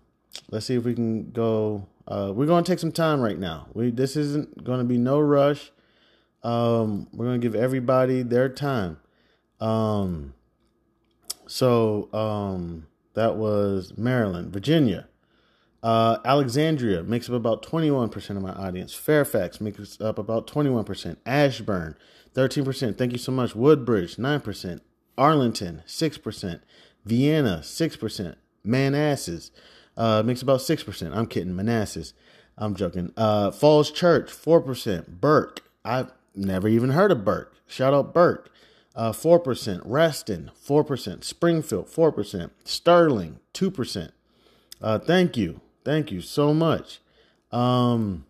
let's 0.52 0.68
see 0.68 0.76
if 0.76 0.84
we 0.84 0.94
can 0.94 1.32
go. 1.32 1.88
Uh, 2.08 2.32
we're 2.36 2.46
going 2.46 2.64
to 2.64 2.72
take 2.72 2.80
some 2.80 2.92
time 2.92 3.22
right 3.22 3.40
now. 3.40 3.68
We 3.74 3.90
This 3.90 4.16
isn't 4.16 4.64
going 4.64 4.80
to 4.80 4.86
be 4.86 4.98
no 4.98 5.20
rush. 5.20 5.72
Um, 6.44 7.08
we're 7.14 7.26
going 7.26 7.42
to 7.42 7.46
give 7.46 7.56
everybody 7.56 8.22
their 8.22 8.50
time. 8.50 9.00
Um, 9.60 10.36
so 11.48 12.14
um, 12.14 12.86
that 13.16 13.36
was 13.38 13.94
Maryland, 13.98 14.54
Virginia. 14.54 15.08
Uh, 15.82 16.18
Alexandria 16.26 17.04
makes 17.04 17.30
up 17.30 17.36
about 17.36 17.64
21% 17.64 18.30
of 18.32 18.42
my 18.42 18.54
audience. 18.54 18.94
Fairfax 18.94 19.62
makes 19.62 20.00
up 20.02 20.18
about 20.18 20.48
21%. 20.48 21.18
Ashburn, 21.26 21.96
13%. 22.36 22.98
Thank 22.98 23.12
you 23.12 23.18
so 23.18 23.32
much. 23.32 23.56
Woodbridge, 23.56 24.18
9%. 24.18 24.82
Arlington, 25.18 25.82
6%. 25.88 26.60
Vienna, 27.06 27.60
6%. 27.64 28.36
Manassas 28.64 29.52
uh, 29.98 30.22
makes 30.24 30.42
about 30.42 30.60
6%. 30.60 31.16
I'm 31.16 31.28
kidding. 31.28 31.56
Manassas. 31.56 32.14
I'm 32.58 32.76
joking. 32.76 33.12
Uh, 33.18 33.52
Falls 33.52 33.92
Church, 33.92 34.30
4%. 34.30 35.08
Burke. 35.20 35.62
I've 35.84 36.12
never 36.36 36.68
even 36.68 36.92
heard 36.92 37.12
of 37.12 37.26
Burke. 37.26 37.56
Shout 37.68 37.94
out 37.94 38.14
Burke 38.14 38.52
uh, 38.96 39.12
4%, 39.12 39.82
Reston, 39.84 40.52
4%, 40.66 41.24
Springfield, 41.24 41.88
4%, 41.88 42.50
Sterling, 42.64 43.40
2%. 43.54 44.12
Uh, 44.82 45.00
thank 45.00 45.38
you. 45.38 45.62
Thank 45.84 46.12
you 46.12 46.22
so 46.22 46.54
much. 46.54 47.02
Um, 47.52 48.26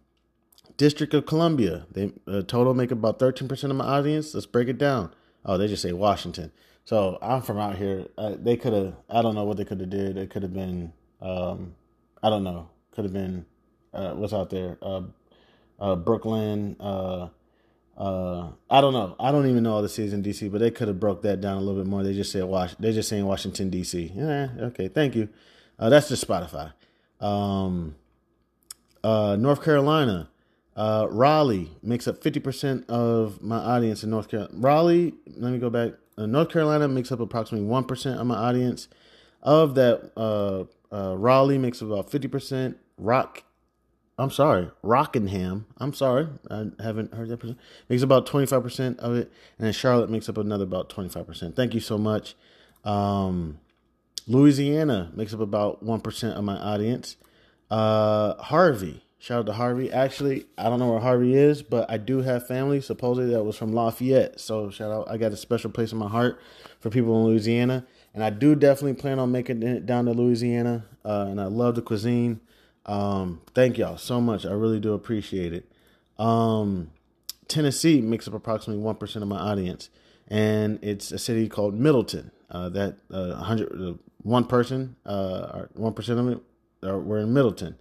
District 0.78 1.14
of 1.14 1.26
Columbia, 1.26 1.86
they 1.92 2.12
uh, 2.28 2.42
total 2.42 2.74
make 2.74 2.92
about 2.92 3.20
13% 3.20 3.64
of 3.64 3.76
my 3.76 3.86
audience. 3.86 4.34
Let's 4.34 4.46
break 4.46 4.68
it 4.68 4.78
down. 4.78 5.14
Oh, 5.46 5.58
they 5.58 5.68
just 5.68 5.82
say 5.82 5.94
Washington. 5.94 6.52
So 6.86 7.18
I'm 7.22 7.42
from 7.42 7.58
out 7.58 7.78
here. 7.78 8.08
Uh, 8.18 8.36
they 8.38 8.58
could 8.58 8.74
have, 8.74 8.96
I 9.10 9.22
don't 9.22 9.36
know 9.36 9.44
what 9.44 9.58
they 9.58 9.66
could 9.66 9.80
have 9.80 9.90
did. 9.90 10.18
It 10.18 10.30
could 10.30 10.44
have 10.44 10.54
been, 10.54 10.94
um, 11.22 11.76
I 12.22 12.30
don't 12.30 12.44
know, 12.44 12.70
could 12.92 13.06
have 13.06 13.14
been, 13.14 13.46
uh, 13.94 14.14
what's 14.14 14.34
out 14.34 14.50
there? 14.50 14.78
Uh, 14.82 15.02
uh, 15.80 15.96
Brookland, 15.96 16.76
uh, 16.80 17.30
uh, 17.98 18.50
I 18.70 18.82
don't 18.82 18.94
know. 18.94 19.16
I 19.20 19.32
don't 19.32 19.48
even 19.48 19.64
know 19.64 19.74
all 19.74 19.82
the 19.82 19.90
cities 19.90 20.14
in 20.14 20.22
DC, 20.22 20.52
but 20.52 20.60
they 20.60 20.72
could 20.72 20.88
have 20.88 21.00
broke 21.00 21.22
that 21.24 21.42
down 21.42 21.58
a 21.58 21.62
little 21.62 21.82
bit 21.82 21.90
more. 21.90 22.04
They 22.04 22.14
just 22.14 22.32
said 22.32 22.44
Wash. 22.44 22.76
They're 22.76 22.92
just 22.92 23.10
saying 23.10 23.26
Washington 23.26 23.72
DC. 23.72 24.12
Yeah, 24.16 24.66
okay. 24.68 24.90
Thank 24.90 25.16
you. 25.16 25.30
That's 25.80 26.10
just 26.10 26.28
Spotify. 26.28 26.74
Um, 27.22 27.96
North 29.04 29.64
Carolina, 29.64 30.30
uh, 30.76 31.08
Raleigh 31.10 31.72
makes 31.82 32.08
up 32.08 32.22
fifty 32.22 32.40
percent 32.40 32.90
of 32.90 33.42
my 33.42 33.58
audience 33.58 34.04
in 34.04 34.10
North 34.10 34.30
Carolina. 34.30 34.54
Raleigh, 34.58 35.14
let 35.38 35.52
me 35.52 35.58
go 35.58 35.70
back. 35.70 35.94
Uh, 36.18 36.26
North 36.26 36.50
Carolina 36.50 36.88
makes 36.88 37.12
up 37.12 37.20
approximately 37.20 37.68
one 37.68 37.84
percent 37.84 38.20
of 38.20 38.28
my 38.28 38.36
audience. 38.36 38.88
Of 39.42 39.76
that, 39.76 40.12
uh, 40.18 40.64
uh, 40.92 41.16
Raleigh 41.16 41.58
makes 41.60 41.82
up 41.82 41.90
about 41.90 42.12
fifty 42.12 42.28
percent. 42.28 42.78
Rock 42.98 43.44
I'm 44.18 44.32
sorry, 44.32 44.70
Rockingham. 44.82 45.66
I'm 45.78 45.94
sorry, 45.94 46.28
I 46.50 46.68
haven't 46.80 47.14
heard 47.14 47.28
that 47.30 47.38
percent. 47.38 47.58
Makes 47.90 48.02
about 48.02 48.26
25% 48.26 48.98
of 49.00 49.14
it, 49.16 49.32
and 49.58 49.66
then 49.66 49.74
Charlotte 49.74 50.10
makes 50.10 50.30
up 50.30 50.38
another 50.38 50.64
about 50.64 50.90
25%. 50.90 51.56
Thank 51.56 51.74
you 51.74 51.82
so 51.82 51.98
much. 51.98 52.36
Um, 52.86 53.60
Louisiana 54.26 55.12
makes 55.14 55.34
up 55.34 55.42
about 55.42 55.84
1% 55.84 56.32
of 56.32 56.44
my 56.46 56.56
audience. 56.56 57.18
Uh, 57.70 58.36
Harvey, 58.36 59.04
shout 59.26 59.40
out 59.40 59.46
to 59.48 59.54
Harvey. 59.54 59.92
Actually, 59.92 60.46
I 60.56 60.70
don't 60.70 60.78
know 60.78 60.92
where 60.92 61.00
Harvey 61.00 61.34
is, 61.34 61.64
but 61.64 61.90
I 61.90 61.98
do 61.98 62.22
have 62.22 62.46
family 62.46 62.80
supposedly 62.80 63.34
that 63.34 63.44
was 63.44 63.58
from 63.58 63.74
Lafayette. 63.74 64.40
So 64.40 64.70
shout 64.70 64.92
out, 64.92 65.10
I 65.10 65.18
got 65.18 65.32
a 65.32 65.38
special 65.38 65.72
place 65.72 65.92
in 65.92 65.98
my 65.98 66.08
heart 66.08 66.40
for 66.80 66.92
people 66.92 67.20
in 67.20 67.32
Louisiana. 67.32 67.88
And 68.14 68.24
I 68.24 68.30
do 68.30 68.54
definitely 68.54 68.94
plan 68.94 69.18
on 69.18 69.32
making 69.32 69.64
it 69.64 69.88
down 69.88 70.06
to 70.06 70.12
Louisiana. 70.12 70.86
Uh, 71.04 71.26
and 71.28 71.42
I 71.42 71.46
love 71.46 71.74
the 71.74 71.82
cuisine. 71.82 72.40
Um, 72.86 73.42
thank 73.56 73.80
y'all 73.80 73.98
so 73.98 74.22
much. 74.22 74.46
I 74.46 74.52
really 74.52 74.80
do 74.80 74.94
appreciate 74.94 75.54
it. 75.54 75.72
Um, 76.20 76.92
Tennessee 77.48 78.02
makes 78.02 78.28
up 78.28 78.36
approximately 78.36 78.84
1% 78.84 79.16
of 79.24 79.28
my 79.28 79.40
audience, 79.40 79.90
and 80.28 80.78
it's 80.84 81.12
a 81.12 81.18
city 81.18 81.50
called 81.50 81.74
Middleton. 81.74 82.30
Uh, 82.52 82.70
that 82.70 82.98
uh, 83.12 83.34
100, 83.34 83.82
uh, 83.82 83.94
one 84.22 84.46
person, 84.46 84.96
uh, 85.04 85.64
1% 85.76 86.10
of 86.20 86.28
it, 86.28 86.40
uh, 86.88 86.98
we're 87.00 87.20
in 87.20 87.34
Middleton. 87.34 87.76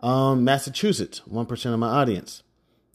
Um, 0.00 0.44
Massachusetts, 0.44 1.22
1% 1.30 1.72
of 1.72 1.78
my 1.78 1.88
audience. 1.88 2.42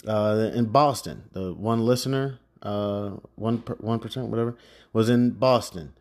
Uh, 0.07 0.51
in 0.53 0.65
Boston, 0.65 1.23
the 1.31 1.53
one 1.53 1.85
listener, 1.85 2.39
uh, 2.61 3.11
one 3.35 3.57
one 3.79 3.99
percent, 3.99 4.27
whatever, 4.27 4.57
was 4.91 5.09
in 5.09 5.31
Boston. 5.31 5.93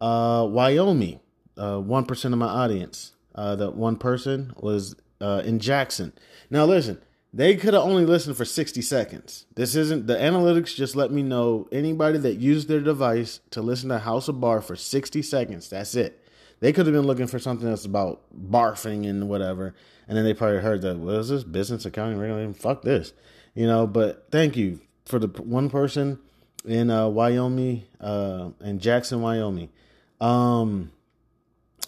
Uh, 0.00 0.46
Wyoming, 0.48 1.20
uh, 1.58 1.78
one 1.78 2.06
percent 2.06 2.32
of 2.32 2.38
my 2.38 2.46
audience 2.46 3.12
uh, 3.34 3.56
that 3.56 3.74
one 3.74 3.96
person 3.96 4.54
was 4.56 4.96
uh, 5.20 5.42
in 5.44 5.58
Jackson. 5.58 6.12
Now, 6.48 6.64
listen, 6.64 7.00
they 7.32 7.54
could 7.56 7.74
have 7.74 7.82
only 7.82 8.04
listened 8.04 8.36
for 8.36 8.44
60 8.44 8.82
seconds. 8.82 9.46
This 9.54 9.76
isn't 9.76 10.06
the 10.06 10.16
analytics, 10.16 10.74
just 10.74 10.96
let 10.96 11.12
me 11.12 11.22
know 11.22 11.68
anybody 11.70 12.18
that 12.18 12.36
used 12.36 12.68
their 12.68 12.80
device 12.80 13.40
to 13.50 13.62
listen 13.62 13.88
to 13.90 14.00
House 14.00 14.28
of 14.28 14.36
Barf 14.36 14.64
for 14.64 14.76
60 14.76 15.22
seconds. 15.22 15.68
That's 15.68 15.94
it. 15.94 16.19
They 16.60 16.72
could 16.72 16.86
have 16.86 16.94
been 16.94 17.06
looking 17.06 17.26
for 17.26 17.38
something 17.38 17.68
that's 17.68 17.86
about 17.86 18.22
barfing 18.34 19.08
and 19.08 19.28
whatever. 19.28 19.74
And 20.06 20.16
then 20.16 20.24
they 20.24 20.34
probably 20.34 20.58
heard 20.58 20.82
that, 20.82 20.98
what 20.98 21.14
is 21.14 21.30
this? 21.30 21.42
Business 21.42 21.86
accounting 21.86 22.18
regulation? 22.18 22.54
Fuck 22.54 22.82
this. 22.82 23.12
You 23.54 23.66
know, 23.66 23.86
but 23.86 24.28
thank 24.30 24.56
you 24.56 24.80
for 25.06 25.18
the 25.18 25.28
one 25.42 25.70
person 25.70 26.18
in 26.64 26.90
uh, 26.90 27.08
Wyoming, 27.08 27.84
uh, 28.00 28.50
in 28.60 28.78
Jackson, 28.78 29.22
Wyoming. 29.22 29.70
Um, 30.20 30.92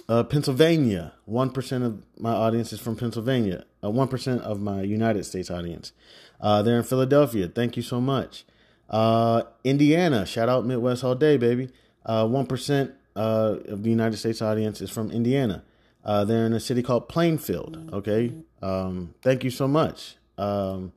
uh, 0.09 0.25
Pennsylvania, 0.25 1.13
1% 1.29 1.85
of 1.85 2.03
my 2.19 2.33
audience 2.33 2.73
is 2.73 2.81
from 2.81 2.97
Pennsylvania. 2.97 3.65
Uh, 3.83 3.89
1% 3.89 4.41
of 4.41 4.61
my 4.61 4.83
United 4.83 5.25
States 5.25 5.51
audience. 5.51 5.93
Uh, 6.41 6.63
they're 6.63 6.79
in 6.79 6.83
Philadelphia. 6.83 7.47
Thank 7.47 7.77
you 7.77 7.83
so 7.83 8.01
much. 8.01 8.45
Uh, 8.89 9.43
Indiana, 9.65 10.27
shout 10.27 10.49
out 10.49 10.65
Midwest 10.65 11.05
all 11.05 11.15
day, 11.15 11.37
baby. 11.37 11.69
1% 12.07 12.93
uh, 13.17 13.57
of 13.67 13.83
the 13.83 13.91
United 13.91 14.17
States 14.17 14.43
audience 14.43 14.81
is 14.81 14.91
from 14.91 15.11
Indiana. 15.11 15.65
Uh, 16.05 16.25
they're 16.25 16.47
in 16.47 16.53
a 16.53 16.61
city 16.61 16.83
called 16.83 17.09
Plainfield. 17.09 17.91
Okay. 17.93 18.33
Um, 18.61 19.15
thank 19.23 19.45
you 19.45 19.51
so 19.51 19.69
much. 19.69 20.17
Um, 20.39 20.93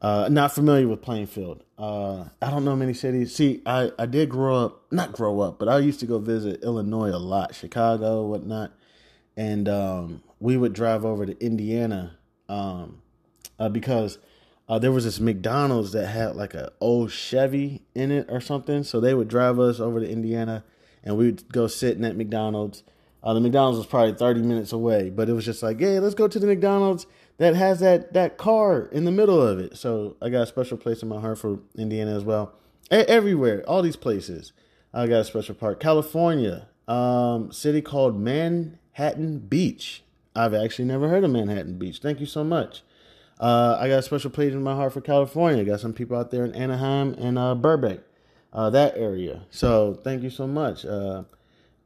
uh, 0.00 0.28
not 0.30 0.52
familiar 0.52 0.88
with 0.88 1.02
Plainfield. 1.02 1.62
Uh, 1.78 2.24
I 2.40 2.50
don't 2.50 2.64
know 2.64 2.74
many 2.74 2.94
cities. 2.94 3.34
See, 3.34 3.60
I, 3.66 3.92
I 3.98 4.06
did 4.06 4.30
grow 4.30 4.56
up, 4.56 4.82
not 4.90 5.12
grow 5.12 5.40
up, 5.40 5.58
but 5.58 5.68
I 5.68 5.78
used 5.78 6.00
to 6.00 6.06
go 6.06 6.18
visit 6.18 6.62
Illinois 6.62 7.10
a 7.10 7.18
lot, 7.18 7.54
Chicago, 7.54 8.26
whatnot. 8.26 8.72
And 9.36 9.68
um, 9.68 10.22
we 10.38 10.56
would 10.56 10.72
drive 10.72 11.04
over 11.04 11.26
to 11.26 11.44
Indiana 11.44 12.16
um, 12.48 13.02
uh, 13.58 13.68
because 13.68 14.18
uh, 14.68 14.78
there 14.78 14.92
was 14.92 15.04
this 15.04 15.20
McDonald's 15.20 15.92
that 15.92 16.06
had 16.06 16.34
like 16.34 16.54
a 16.54 16.72
old 16.80 17.12
Chevy 17.12 17.82
in 17.94 18.10
it 18.10 18.26
or 18.30 18.40
something. 18.40 18.82
So 18.82 19.00
they 19.00 19.14
would 19.14 19.28
drive 19.28 19.58
us 19.58 19.80
over 19.80 20.00
to 20.00 20.10
Indiana 20.10 20.64
and 21.04 21.16
we'd 21.16 21.50
go 21.52 21.66
sitting 21.66 22.04
at 22.04 22.16
McDonald's. 22.16 22.82
Uh, 23.22 23.34
the 23.34 23.40
McDonald's 23.40 23.78
was 23.78 23.86
probably 23.86 24.14
30 24.14 24.42
minutes 24.42 24.72
away, 24.72 25.10
but 25.10 25.28
it 25.28 25.34
was 25.34 25.44
just 25.44 25.62
like, 25.62 25.78
hey, 25.78 26.00
let's 26.00 26.14
go 26.14 26.26
to 26.26 26.38
the 26.38 26.46
McDonald's 26.46 27.06
that 27.40 27.54
has 27.54 27.80
that 27.80 28.12
that 28.12 28.36
car 28.36 28.82
in 28.92 29.04
the 29.04 29.10
middle 29.10 29.40
of 29.40 29.58
it. 29.58 29.76
So 29.76 30.16
I 30.20 30.28
got 30.28 30.42
a 30.42 30.46
special 30.46 30.76
place 30.76 31.02
in 31.02 31.08
my 31.08 31.20
heart 31.20 31.38
for 31.38 31.58
Indiana 31.76 32.14
as 32.14 32.24
well. 32.24 32.54
A- 32.90 33.08
everywhere, 33.08 33.62
all 33.66 33.82
these 33.82 33.96
places, 33.96 34.52
I 34.92 35.06
got 35.06 35.20
a 35.20 35.24
special 35.24 35.54
part. 35.54 35.80
California, 35.80 36.68
um, 36.86 37.50
city 37.52 37.80
called 37.80 38.20
Manhattan 38.20 39.38
Beach. 39.38 40.02
I've 40.34 40.54
actually 40.54 40.84
never 40.84 41.08
heard 41.08 41.24
of 41.24 41.30
Manhattan 41.30 41.78
Beach. 41.78 41.98
Thank 41.98 42.20
you 42.20 42.26
so 42.26 42.44
much. 42.44 42.82
Uh, 43.38 43.78
I 43.80 43.88
got 43.88 44.00
a 44.00 44.02
special 44.02 44.30
place 44.30 44.52
in 44.52 44.62
my 44.62 44.74
heart 44.74 44.92
for 44.92 45.00
California. 45.00 45.62
I 45.62 45.64
got 45.64 45.80
some 45.80 45.94
people 45.94 46.16
out 46.18 46.30
there 46.30 46.44
in 46.44 46.54
Anaheim 46.54 47.14
and 47.14 47.38
uh, 47.38 47.54
Burbank, 47.54 48.00
uh, 48.52 48.70
that 48.70 48.96
area. 48.96 49.42
So 49.50 49.98
thank 50.02 50.22
you 50.22 50.30
so 50.30 50.46
much. 50.46 50.84
Uh, 50.84 51.24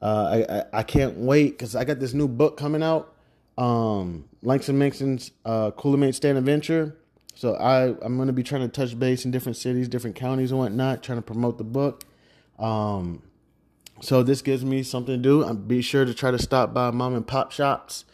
uh, 0.02 0.44
I, 0.50 0.56
I, 0.56 0.64
I 0.80 0.82
can't 0.82 1.16
wait 1.16 1.52
because 1.52 1.74
I 1.74 1.84
got 1.84 1.98
this 1.98 2.12
new 2.12 2.28
book 2.28 2.56
coming 2.56 2.82
out 2.82 3.14
um, 3.56 4.24
Langston 4.42 4.78
Mixon's 4.78 5.30
uh, 5.44 5.70
Coolamate 5.72 6.14
Stand 6.14 6.38
Adventure. 6.38 6.96
So 7.34 7.54
I 7.56 7.88
I'm 8.04 8.16
gonna 8.16 8.32
be 8.32 8.42
trying 8.42 8.62
to 8.62 8.68
touch 8.68 8.98
base 8.98 9.24
in 9.24 9.30
different 9.30 9.56
cities, 9.56 9.88
different 9.88 10.16
counties 10.16 10.50
and 10.50 10.60
whatnot, 10.60 11.02
trying 11.02 11.18
to 11.18 11.22
promote 11.22 11.58
the 11.58 11.64
book. 11.64 12.04
Um, 12.58 13.22
so 14.00 14.22
this 14.22 14.42
gives 14.42 14.64
me 14.64 14.82
something 14.82 15.16
to 15.16 15.22
do. 15.22 15.44
I'm 15.44 15.66
be 15.66 15.82
sure 15.82 16.04
to 16.04 16.14
try 16.14 16.30
to 16.30 16.38
stop 16.38 16.72
by 16.72 16.90
mom 16.90 17.14
and 17.14 17.26
pop 17.26 17.52
shops. 17.52 18.04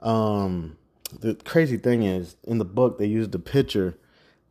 Um, 0.00 0.76
the 1.20 1.34
crazy 1.34 1.76
thing 1.76 2.02
is, 2.02 2.36
in 2.44 2.58
the 2.58 2.64
book 2.64 2.98
they 2.98 3.06
used 3.06 3.34
a 3.34 3.38
picture 3.38 3.96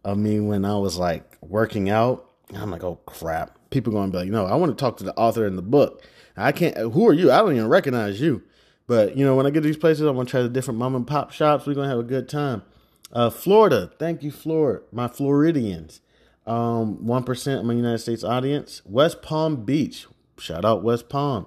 of 0.06 0.18
me 0.18 0.40
when 0.40 0.64
I 0.64 0.78
was 0.78 0.98
like 0.98 1.38
working 1.42 1.90
out. 1.90 2.30
I'm 2.58 2.72
like, 2.72 2.84
oh 2.84 3.00
crap! 3.06 3.58
People 3.70 3.94
going 3.94 4.12
to 4.12 4.12
be 4.12 4.24
like, 4.24 4.30
no, 4.30 4.46
I 4.46 4.56
want 4.56 4.78
to 4.78 4.82
talk 4.82 4.98
to 4.98 5.04
the 5.04 5.16
author 5.16 5.46
in 5.46 5.56
the 5.56 5.62
book. 5.62 6.04
I 6.36 6.52
can't. 6.52 6.78
Who 6.78 7.08
are 7.08 7.14
you? 7.14 7.32
I 7.32 7.38
don't 7.38 7.56
even 7.56 7.68
recognize 7.68 8.20
you. 8.20 8.44
But 8.88 9.16
you 9.16 9.26
know, 9.26 9.36
when 9.36 9.46
I 9.46 9.50
get 9.50 9.62
to 9.62 9.68
these 9.68 9.78
places, 9.78 10.06
I'm 10.06 10.16
gonna 10.16 10.28
try 10.28 10.42
the 10.42 10.50
different 10.50 10.80
mom 10.80 10.96
and 10.96 11.08
pop 11.08 11.32
shops. 11.32 11.66
We're 11.66 11.76
gonna 11.76 11.90
have 11.90 12.00
a 12.00 12.04
good 12.04 12.28
time. 12.28 12.64
Uh, 13.12 13.30
Florida, 13.30 13.92
thank 14.00 14.24
you, 14.24 14.32
Florida, 14.32 14.84
my 14.92 15.08
Floridians. 15.08 16.02
Um, 16.46 17.06
one 17.06 17.24
percent 17.24 17.60
of 17.60 17.66
my 17.66 17.74
United 17.74 18.00
States 18.00 18.24
audience. 18.24 18.82
West 18.86 19.22
Palm 19.22 19.64
Beach, 19.64 20.08
shout 20.38 20.66
out 20.66 20.84
West 20.84 21.10
Palm. 21.10 21.46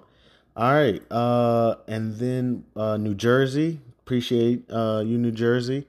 All 0.56 0.72
right, 0.72 1.02
uh, 1.10 1.76
and 1.86 2.16
then 2.16 2.64
uh, 2.74 2.96
New 2.96 3.14
Jersey. 3.14 3.80
Appreciate 4.00 4.64
uh, 4.70 5.02
you, 5.04 5.18
New 5.18 5.32
Jersey. 5.32 5.86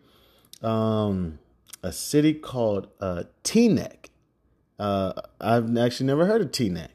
Um, 0.62 1.40
a 1.84 1.94
city 1.94 2.34
called 2.34 2.88
uh, 3.00 3.24
Teaneck. 3.44 4.07
Uh, 4.80 5.14
I've 5.42 5.76
actually 5.78 6.08
never 6.08 6.26
heard 6.26 6.42
of 6.42 6.52
Teaneck. 6.52 6.90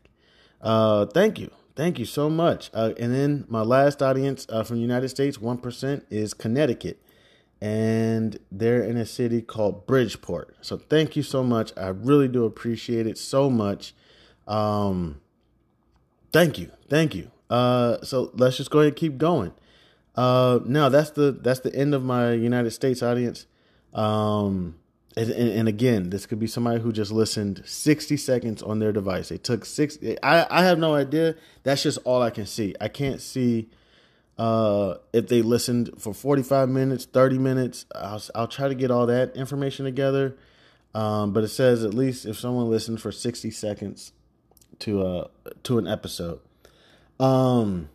Uh, 0.60 1.06
thank 1.06 1.38
you. 1.38 1.50
Thank 1.74 1.98
you 1.98 2.04
so 2.04 2.28
much. 2.28 2.70
Uh, 2.74 2.92
and 2.98 3.14
then 3.14 3.44
my 3.48 3.62
last 3.62 4.02
audience 4.02 4.46
uh, 4.48 4.62
from 4.62 4.76
the 4.76 4.82
United 4.82 5.08
States, 5.08 5.38
1%, 5.38 6.02
is 6.10 6.34
Connecticut. 6.34 7.00
And 7.60 8.38
they're 8.50 8.82
in 8.82 8.96
a 8.96 9.06
city 9.06 9.40
called 9.40 9.86
Bridgeport. 9.86 10.56
So 10.60 10.76
thank 10.76 11.16
you 11.16 11.22
so 11.22 11.42
much. 11.42 11.72
I 11.76 11.88
really 11.88 12.28
do 12.28 12.44
appreciate 12.44 13.06
it 13.06 13.16
so 13.16 13.48
much. 13.48 13.94
Um, 14.48 15.20
thank 16.32 16.58
you. 16.58 16.70
Thank 16.88 17.14
you. 17.14 17.30
Uh, 17.48 17.98
so 18.02 18.32
let's 18.34 18.56
just 18.56 18.70
go 18.70 18.80
ahead 18.80 18.88
and 18.88 18.96
keep 18.96 19.16
going. 19.16 19.52
Uh, 20.14 20.60
now 20.66 20.88
that's 20.88 21.10
the 21.10 21.32
that's 21.32 21.60
the 21.60 21.74
end 21.74 21.94
of 21.94 22.04
my 22.04 22.32
United 22.32 22.70
States 22.70 23.02
audience. 23.02 23.46
Um, 23.94 24.76
and, 25.16 25.30
and, 25.30 25.68
again, 25.68 26.10
this 26.10 26.24
could 26.24 26.38
be 26.38 26.46
somebody 26.46 26.80
who 26.80 26.90
just 26.90 27.12
listened 27.12 27.62
60 27.66 28.16
seconds 28.16 28.62
on 28.62 28.78
their 28.78 28.92
device. 28.92 29.28
They 29.28 29.36
took 29.36 29.64
six. 29.64 29.98
I, 30.22 30.46
I 30.50 30.64
have 30.64 30.78
no 30.78 30.94
idea. 30.94 31.34
That's 31.64 31.82
just 31.82 31.98
all 32.04 32.22
I 32.22 32.30
can 32.30 32.46
see. 32.46 32.74
I 32.80 32.88
can't 32.88 33.20
see 33.20 33.68
uh, 34.38 34.94
if 35.12 35.28
they 35.28 35.42
listened 35.42 35.90
for 35.98 36.14
45 36.14 36.68
minutes, 36.70 37.04
30 37.04 37.38
minutes. 37.38 37.84
I'll, 37.94 38.22
I'll 38.34 38.48
try 38.48 38.68
to 38.68 38.74
get 38.74 38.90
all 38.90 39.06
that 39.06 39.36
information 39.36 39.84
together. 39.84 40.36
Um, 40.94 41.32
but 41.32 41.44
it 41.44 41.48
says 41.48 41.84
at 41.84 41.94
least 41.94 42.26
if 42.26 42.38
someone 42.38 42.68
listened 42.70 43.00
for 43.00 43.12
60 43.12 43.50
seconds 43.50 44.12
to 44.80 45.02
uh 45.02 45.28
to 45.62 45.78
an 45.78 45.86
episode. 45.86 46.40
Um, 47.20 47.88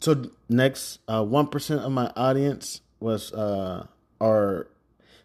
so 0.00 0.30
next, 0.48 1.00
uh, 1.08 1.24
one 1.24 1.48
of 1.52 1.92
my 1.92 2.12
audience 2.16 2.80
was 3.00 3.32
uh 3.32 3.86
are 4.20 4.68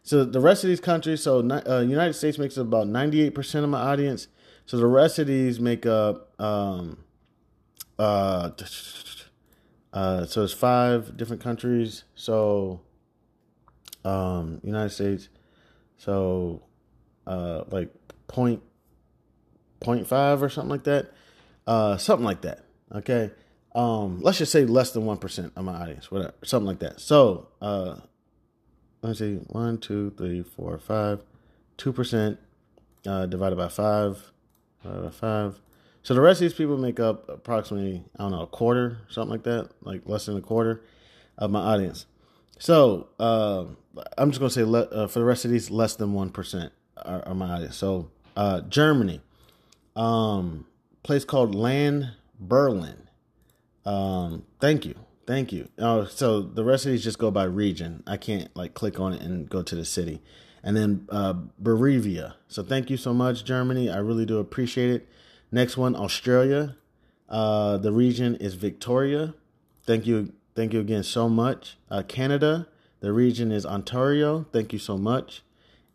so 0.04 0.24
the 0.26 0.40
rest 0.40 0.64
of 0.64 0.70
these 0.70 0.80
countries, 0.80 1.22
so 1.24 1.40
uh, 1.40 1.82
United 1.82 2.14
States 2.14 2.38
makes 2.38 2.58
up 2.58 2.68
about 2.68 2.88
ninety 2.88 3.22
eight 3.22 3.36
percent 3.36 3.64
of 3.64 3.70
my 3.70 3.82
audience. 3.82 4.28
So 4.66 4.78
the 4.78 4.86
rest 4.86 5.18
of 5.18 5.26
these 5.26 5.60
make 5.60 5.88
up, 5.88 6.40
um, 6.40 7.00
uh, 7.98 8.52
uh, 9.92 10.26
so 10.26 10.44
it's 10.44 10.54
five 10.54 11.18
different 11.18 11.42
countries. 11.42 12.04
So, 12.14 12.82
um, 14.06 14.62
United 14.64 14.92
States, 14.92 15.30
so, 15.98 16.62
uh, 17.26 17.64
like 17.72 17.90
point, 18.28 18.62
point 19.80 20.06
five 20.06 20.44
or 20.44 20.50
something 20.50 20.70
like 20.70 20.84
that, 20.84 21.14
uh, 21.66 21.98
something 21.98 22.26
like 22.26 22.42
that. 22.42 22.64
Okay. 22.94 23.32
Um, 23.74 24.20
let's 24.22 24.38
just 24.38 24.52
say 24.52 24.66
less 24.66 24.92
than 24.92 25.06
one 25.06 25.18
percent 25.18 25.54
of 25.56 25.66
my 25.66 25.74
audience, 25.82 26.12
whatever, 26.12 26.34
something 26.44 26.68
like 26.68 26.80
that. 26.80 27.02
So, 27.02 27.48
uh, 27.60 27.96
let 29.02 29.10
me 29.10 29.16
see, 29.16 29.36
one, 29.48 29.78
two, 29.78 30.12
three, 30.18 30.44
four, 30.44 30.78
five. 30.78 31.22
Two 31.78 31.94
percent 31.94 32.38
uh, 33.08 33.26
divided 33.26 33.56
by 33.56 33.70
five, 33.70 34.32
divided 34.84 35.04
by 35.04 35.12
five. 35.12 35.60
So 36.04 36.14
the 36.14 36.22
rest 36.22 36.42
of 36.42 36.50
these 36.50 36.54
people 36.54 36.78
make 36.78 37.00
up 37.00 37.30
approximately, 37.30 38.04
I 38.18 38.24
don't 38.24 38.32
know, 38.32 38.42
a 38.42 38.48
quarter, 38.48 38.98
something 39.10 39.32
like 39.32 39.44
that, 39.44 39.70
like 39.82 40.02
less 40.06 40.26
than 40.26 40.38
a 40.38 40.42
quarter 40.42 40.82
of 41.38 41.52
my 41.52 41.60
audience. 41.60 42.06
So 42.58 43.08
uh, 43.20 43.66
I'm 44.18 44.32
just 44.32 44.40
gonna 44.40 44.50
say 44.50 44.64
le- 44.64 44.90
uh, 44.90 45.08
for 45.08 45.20
the 45.20 45.26
rest 45.26 45.46
of 45.46 45.52
these, 45.52 45.70
less 45.72 45.96
than 45.96 46.14
one 46.14 46.30
percent 46.30 46.74
are, 46.98 47.26
are, 47.26 47.34
my 47.34 47.50
audience. 47.50 47.78
So 47.78 48.12
uh, 48.36 48.62
Germany, 48.62 49.22
um, 49.96 50.66
place 51.04 51.24
called 51.24 51.56
Land 51.56 52.12
Berlin. 52.40 53.08
Um, 53.86 54.44
thank 54.60 54.86
you. 54.86 54.96
Thank 55.30 55.54
you. 55.54 55.70
Oh, 55.78 56.06
so 56.06 56.42
the 56.42 56.64
rest 56.64 56.88
of 56.88 56.92
these 56.92 57.04
just 57.04 57.20
go 57.20 57.30
by 57.30 57.44
region. 57.44 58.02
I 58.08 58.18
can't 58.18 58.50
like 58.58 58.74
click 58.74 59.00
on 59.00 59.14
it 59.14 59.22
and 59.22 59.48
go 59.48 59.62
to 59.62 59.76
the 59.76 59.86
city. 59.86 60.24
And 60.64 60.76
then 60.76 61.08
uh. 61.10 61.36
So 62.48 62.64
thank 62.64 62.90
you 62.90 62.98
so 62.98 63.14
much, 63.14 63.46
Germany. 63.46 63.92
I 63.92 63.98
really 63.98 64.26
do 64.26 64.40
appreciate 64.40 64.90
it. 64.90 65.08
Next 65.52 65.78
one, 65.78 65.96
Australia. 65.96 66.78
Uh 67.30 67.78
the 67.78 67.92
region 67.92 68.38
is 68.38 68.56
Victoria. 68.56 69.36
Thank 69.84 70.08
you. 70.08 70.34
Thank 70.56 70.74
you 70.74 70.80
again 70.80 71.04
so 71.04 71.30
much. 71.30 71.78
Uh 71.92 72.02
Canada, 72.02 72.68
the 73.00 73.14
region 73.14 73.52
is 73.52 73.68
Ontario. 73.68 74.48
Thank 74.52 74.74
you 74.74 74.80
so 74.80 74.98
much. 74.98 75.44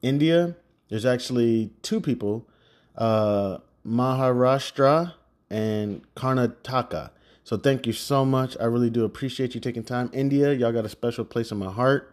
India, 0.01 0.55
there's 0.91 1.05
actually 1.05 1.73
two 1.83 2.01
people, 2.01 2.49
uh 2.97 3.59
Maharashtra 3.85 5.15
and 5.51 6.03
Karnataka. 6.15 7.11
So 7.45 7.59
thank 7.59 7.87
you 7.87 7.93
so 7.93 8.25
much. 8.25 8.57
I 8.59 8.65
really 8.65 8.89
do 8.89 9.05
appreciate 9.05 9.55
you 9.55 9.61
taking 9.61 9.85
time. 9.85 10.11
India, 10.15 10.55
y'all 10.55 10.73
got 10.73 10.87
a 10.87 10.89
special 10.89 11.27
place 11.27 11.53
in 11.53 11.59
my 11.59 11.71
heart. 11.71 12.11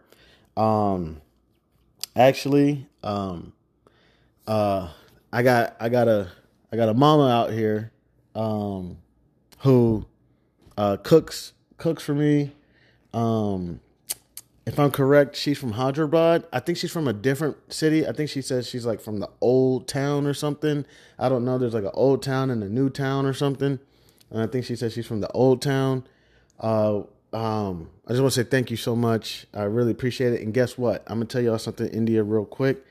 Um 0.58 1.22
actually, 2.14 2.86
um 3.02 3.54
uh 4.46 4.90
I 5.32 5.42
got 5.42 5.74
I 5.80 5.88
got 5.88 6.06
a 6.06 6.30
I 6.70 6.76
got 6.76 6.90
a 6.90 6.94
mama 6.94 7.28
out 7.30 7.50
here 7.50 7.92
um 8.34 8.98
who 9.60 10.04
uh 10.76 10.98
cooks 10.98 11.54
cooks 11.78 12.02
for 12.02 12.14
me. 12.14 12.52
Um 13.14 13.80
if 14.66 14.78
I'm 14.78 14.90
correct, 14.90 15.34
she's 15.34 15.58
from 15.58 15.72
Hyderabad. 15.72 16.44
I 16.52 16.60
think 16.60 16.76
she's 16.76 16.92
from 16.92 17.08
a 17.08 17.12
different 17.14 17.72
city. 17.72 18.06
I 18.06 18.12
think 18.12 18.28
she 18.28 18.42
says 18.42 18.68
she's 18.68 18.84
like 18.84 19.00
from 19.00 19.18
the 19.18 19.30
old 19.40 19.88
town 19.88 20.26
or 20.26 20.34
something. 20.34 20.84
I 21.18 21.30
don't 21.30 21.44
know. 21.46 21.56
There's 21.56 21.74
like 21.74 21.84
an 21.84 21.90
old 21.94 22.22
town 22.22 22.50
and 22.50 22.62
a 22.62 22.68
new 22.68 22.90
town 22.90 23.24
or 23.24 23.32
something 23.32 23.80
and 24.32 24.40
I 24.40 24.46
think 24.46 24.64
she 24.64 24.74
said 24.74 24.92
she's 24.92 25.06
from 25.06 25.20
the 25.20 25.30
Old 25.32 25.62
Town. 25.62 26.04
Uh, 26.58 27.02
um, 27.32 27.90
I 28.06 28.10
just 28.10 28.22
want 28.22 28.32
to 28.32 28.42
say 28.42 28.48
thank 28.48 28.70
you 28.70 28.76
so 28.76 28.96
much. 28.96 29.46
I 29.54 29.62
really 29.64 29.90
appreciate 29.90 30.32
it. 30.32 30.40
And 30.40 30.52
guess 30.52 30.76
what? 30.76 31.02
I'm 31.06 31.16
gonna 31.16 31.26
tell 31.26 31.42
y'all 31.42 31.58
something, 31.58 31.86
India, 31.88 32.22
real 32.22 32.44
quick. 32.44 32.84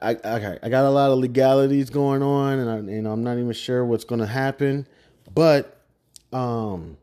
I 0.00 0.14
okay, 0.14 0.58
I 0.62 0.68
got 0.68 0.84
a 0.84 0.90
lot 0.90 1.10
of 1.10 1.18
legalities 1.18 1.90
going 1.90 2.22
on, 2.22 2.58
and 2.60 2.70
I, 2.70 2.92
you 2.92 3.02
know 3.02 3.12
I'm 3.12 3.24
not 3.24 3.38
even 3.38 3.52
sure 3.52 3.84
what's 3.84 4.04
gonna 4.04 4.26
happen, 4.26 4.86
but 5.34 5.80
um, 6.32 6.96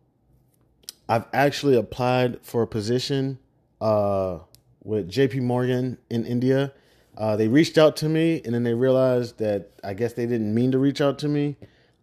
I've 1.07 1.25
actually 1.33 1.75
applied 1.75 2.39
for 2.41 2.63
a 2.63 2.67
position 2.67 3.39
uh 3.81 4.39
with 4.83 5.09
J.P. 5.09 5.41
Morgan 5.41 5.97
in 6.09 6.25
India. 6.25 6.71
Uh, 7.17 7.35
they 7.35 7.49
reached 7.49 7.77
out 7.77 7.97
to 7.97 8.07
me, 8.07 8.41
and 8.45 8.53
then 8.53 8.63
they 8.63 8.73
realized 8.73 9.39
that 9.39 9.71
I 9.83 9.93
guess 9.93 10.13
they 10.13 10.25
didn't 10.25 10.53
mean 10.53 10.71
to 10.71 10.79
reach 10.79 11.01
out 11.01 11.19
to 11.19 11.27
me. 11.27 11.57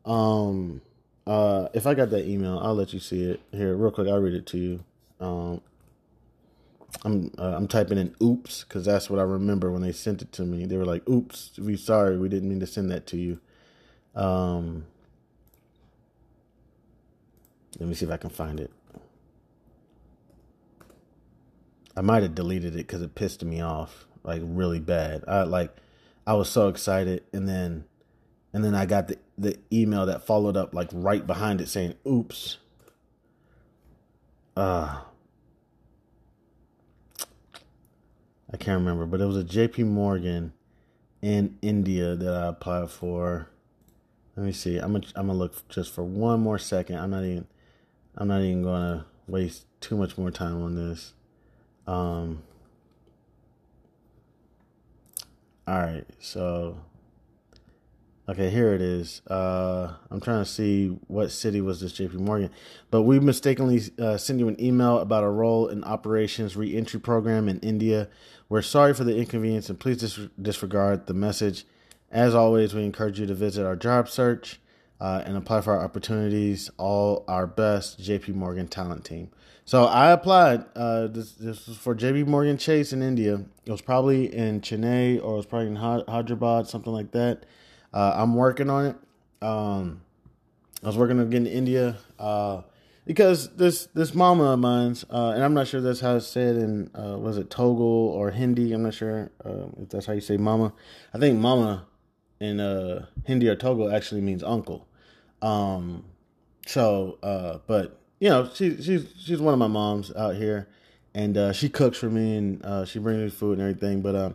Um, 0.04 0.82
uh, 1.26 1.68
if 1.74 1.86
I 1.86 1.94
got 1.94 2.10
that 2.10 2.26
email, 2.26 2.58
I'll 2.58 2.74
let 2.74 2.92
you 2.92 3.00
see 3.00 3.24
it 3.24 3.40
here 3.52 3.74
real 3.74 3.90
quick. 3.90 4.08
I'll 4.08 4.20
read 4.20 4.34
it 4.34 4.46
to 4.46 4.58
you. 4.58 4.84
Um, 5.20 5.60
I'm 7.04 7.32
uh, 7.38 7.54
I'm 7.56 7.68
typing 7.68 7.98
in 7.98 8.14
"oops" 8.22 8.64
because 8.64 8.84
that's 8.84 9.10
what 9.10 9.18
I 9.18 9.24
remember 9.24 9.70
when 9.70 9.82
they 9.82 9.92
sent 9.92 10.22
it 10.22 10.32
to 10.32 10.42
me. 10.42 10.66
They 10.66 10.76
were 10.76 10.84
like, 10.84 11.08
"Oops, 11.08 11.58
we 11.58 11.76
sorry, 11.76 12.16
we 12.16 12.28
didn't 12.28 12.48
mean 12.48 12.60
to 12.60 12.66
send 12.66 12.90
that 12.90 13.06
to 13.08 13.16
you." 13.16 13.40
Um, 14.14 14.86
let 17.78 17.88
me 17.88 17.94
see 17.94 18.06
if 18.06 18.12
I 18.12 18.16
can 18.16 18.30
find 18.30 18.60
it. 18.60 18.70
I 21.96 22.02
might 22.02 22.22
have 22.22 22.34
deleted 22.34 22.74
it 22.74 22.86
because 22.86 23.02
it 23.02 23.14
pissed 23.14 23.44
me 23.44 23.60
off 23.60 24.06
like 24.22 24.42
really 24.44 24.80
bad. 24.80 25.24
I 25.26 25.42
like 25.42 25.74
I 26.26 26.34
was 26.34 26.48
so 26.48 26.68
excited, 26.68 27.24
and 27.32 27.48
then 27.48 27.84
and 28.56 28.64
then 28.64 28.74
I 28.74 28.86
got 28.86 29.08
the, 29.08 29.18
the 29.36 29.58
email 29.70 30.06
that 30.06 30.26
followed 30.26 30.56
up 30.56 30.72
like 30.72 30.88
right 30.90 31.26
behind 31.26 31.60
it 31.60 31.68
saying, 31.68 31.92
oops. 32.08 32.56
Uh, 34.56 35.00
I 38.50 38.56
can't 38.56 38.78
remember, 38.78 39.04
but 39.04 39.20
it 39.20 39.26
was 39.26 39.36
a 39.36 39.44
JP 39.44 39.84
Morgan 39.88 40.54
in 41.20 41.58
India 41.60 42.16
that 42.16 42.32
I 42.34 42.46
applied 42.46 42.88
for. 42.88 43.50
Let 44.36 44.46
me 44.46 44.52
see. 44.52 44.78
I'm 44.78 44.92
gonna 44.92 45.04
I'm 45.14 45.26
gonna 45.26 45.38
look 45.38 45.68
just 45.68 45.92
for 45.92 46.04
one 46.04 46.40
more 46.40 46.58
second. 46.58 46.96
I'm 46.96 47.10
not 47.10 47.24
even 47.24 47.46
I'm 48.16 48.28
not 48.28 48.40
even 48.40 48.62
gonna 48.62 49.04
waste 49.28 49.66
too 49.82 49.98
much 49.98 50.16
more 50.16 50.30
time 50.30 50.62
on 50.62 50.76
this. 50.76 51.12
Um 51.86 52.42
all 55.68 55.76
right, 55.76 56.06
so 56.20 56.78
Okay, 58.28 58.50
here 58.50 58.74
it 58.74 58.80
is. 58.82 59.22
Uh, 59.28 59.94
I'm 60.10 60.20
trying 60.20 60.42
to 60.42 60.50
see 60.50 60.88
what 61.06 61.30
city 61.30 61.60
was 61.60 61.80
this 61.80 61.92
JP 61.92 62.14
Morgan, 62.14 62.50
but 62.90 63.02
we 63.02 63.20
mistakenly 63.20 63.80
uh, 64.00 64.16
sent 64.16 64.40
you 64.40 64.48
an 64.48 64.60
email 64.60 64.98
about 64.98 65.22
a 65.22 65.28
role 65.28 65.68
in 65.68 65.84
operations 65.84 66.56
reentry 66.56 66.98
program 66.98 67.48
in 67.48 67.60
India. 67.60 68.08
We're 68.48 68.62
sorry 68.62 68.94
for 68.94 69.04
the 69.04 69.16
inconvenience 69.16 69.70
and 69.70 69.78
please 69.78 69.98
dis- 69.98 70.28
disregard 70.42 71.06
the 71.06 71.14
message. 71.14 71.66
As 72.10 72.34
always, 72.34 72.74
we 72.74 72.84
encourage 72.84 73.20
you 73.20 73.26
to 73.26 73.34
visit 73.34 73.64
our 73.64 73.76
job 73.76 74.08
search. 74.08 74.58
uh, 75.00 75.22
and 75.26 75.36
apply 75.36 75.60
for 75.60 75.74
our 75.74 75.84
opportunities. 75.84 76.70
All 76.78 77.24
our 77.28 77.46
best, 77.46 78.00
JP 78.00 78.34
Morgan 78.34 78.66
talent 78.66 79.04
team. 79.04 79.30
So 79.64 79.84
I 79.84 80.10
applied. 80.10 80.64
Uh, 80.74 81.08
this 81.08 81.32
this 81.32 81.66
was 81.66 81.76
for 81.76 81.94
JP 81.94 82.26
Morgan 82.26 82.56
Chase 82.56 82.92
in 82.92 83.02
India. 83.02 83.44
It 83.66 83.70
was 83.70 83.82
probably 83.82 84.34
in 84.34 84.60
Chennai 84.60 85.22
or 85.22 85.34
it 85.34 85.36
was 85.36 85.46
probably 85.46 85.68
in 85.68 85.76
Hyderabad, 85.76 86.66
something 86.68 86.92
like 86.92 87.10
that. 87.12 87.44
Uh, 87.96 88.12
I'm 88.14 88.34
working 88.34 88.68
on 88.68 88.84
it. 88.84 88.96
Um, 89.40 90.02
I 90.84 90.86
was 90.86 90.98
working 90.98 91.18
on 91.18 91.30
getting 91.30 91.46
to 91.46 91.50
India 91.50 91.96
uh, 92.18 92.60
because 93.06 93.48
this 93.56 93.86
this 93.94 94.14
mama 94.14 94.52
of 94.52 94.58
mine's, 94.58 95.06
uh, 95.08 95.30
and 95.30 95.42
I'm 95.42 95.54
not 95.54 95.66
sure 95.66 95.80
that's 95.80 96.00
how 96.00 96.16
it's 96.16 96.26
said 96.26 96.56
in 96.56 96.90
uh, 96.94 97.16
was 97.16 97.38
it 97.38 97.48
Telugu 97.48 97.82
or 97.82 98.32
Hindi. 98.32 98.74
I'm 98.74 98.82
not 98.82 98.92
sure 98.92 99.30
uh, 99.42 99.68
if 99.80 99.88
that's 99.88 100.04
how 100.04 100.12
you 100.12 100.20
say 100.20 100.36
mama. 100.36 100.74
I 101.14 101.18
think 101.18 101.38
mama 101.38 101.86
in 102.38 102.60
uh, 102.60 103.06
Hindi 103.24 103.48
or 103.48 103.56
Telugu 103.56 103.90
actually 103.90 104.20
means 104.20 104.42
uncle. 104.42 104.86
Um, 105.40 106.04
so, 106.66 107.18
uh, 107.22 107.60
but 107.66 107.98
you 108.20 108.28
know, 108.28 108.50
she 108.52 108.76
she's 108.82 109.06
she's 109.18 109.40
one 109.40 109.54
of 109.54 109.58
my 109.58 109.68
moms 109.68 110.14
out 110.14 110.36
here, 110.36 110.68
and 111.14 111.56
she 111.56 111.70
cooks 111.70 111.96
for 111.96 112.10
me 112.10 112.36
and 112.36 112.86
she 112.86 112.98
brings 112.98 113.22
me 113.22 113.30
food 113.30 113.58
and 113.58 113.66
everything. 113.66 114.02
But 114.02 114.16
um, 114.16 114.34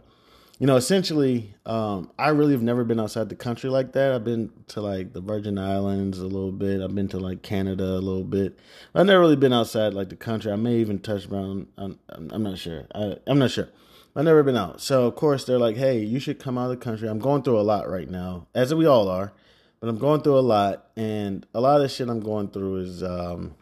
you 0.61 0.67
know, 0.67 0.75
essentially, 0.75 1.55
um, 1.65 2.11
I 2.19 2.29
really 2.29 2.51
have 2.51 2.61
never 2.61 2.83
been 2.83 2.99
outside 2.99 3.29
the 3.29 3.35
country 3.35 3.67
like 3.67 3.93
that. 3.93 4.11
I've 4.11 4.23
been 4.23 4.51
to 4.67 4.81
like 4.81 5.11
the 5.11 5.19
Virgin 5.19 5.57
Islands 5.57 6.19
a 6.19 6.27
little 6.27 6.51
bit. 6.51 6.81
I've 6.81 6.93
been 6.93 7.07
to 7.07 7.17
like 7.17 7.41
Canada 7.41 7.83
a 7.83 7.97
little 7.97 8.23
bit. 8.23 8.59
I've 8.93 9.07
never 9.07 9.21
really 9.21 9.35
been 9.35 9.53
outside 9.53 9.95
like 9.95 10.09
the 10.09 10.15
country. 10.15 10.51
I 10.51 10.57
may 10.57 10.75
even 10.75 10.99
touch 10.99 11.27
around. 11.27 11.65
I'm, 11.79 11.97
I'm 12.09 12.43
not 12.43 12.59
sure. 12.59 12.85
I, 12.93 13.15
I'm 13.25 13.39
not 13.39 13.49
sure. 13.49 13.69
I've 14.15 14.23
never 14.23 14.43
been 14.43 14.55
out. 14.55 14.81
So 14.81 15.07
of 15.07 15.15
course 15.15 15.45
they're 15.45 15.57
like, 15.57 15.77
"Hey, 15.77 15.97
you 15.97 16.19
should 16.19 16.37
come 16.37 16.59
out 16.59 16.69
of 16.69 16.77
the 16.79 16.85
country." 16.85 17.09
I'm 17.09 17.17
going 17.17 17.41
through 17.41 17.59
a 17.59 17.63
lot 17.63 17.89
right 17.89 18.07
now, 18.07 18.45
as 18.53 18.71
we 18.71 18.85
all 18.85 19.09
are, 19.09 19.33
but 19.79 19.89
I'm 19.89 19.97
going 19.97 20.21
through 20.21 20.37
a 20.37 20.41
lot, 20.41 20.91
and 20.95 21.43
a 21.55 21.59
lot 21.59 21.81
of 21.81 21.89
shit 21.89 22.07
I'm 22.07 22.19
going 22.19 22.49
through 22.49 22.81
is 22.81 23.01
um, 23.01 23.55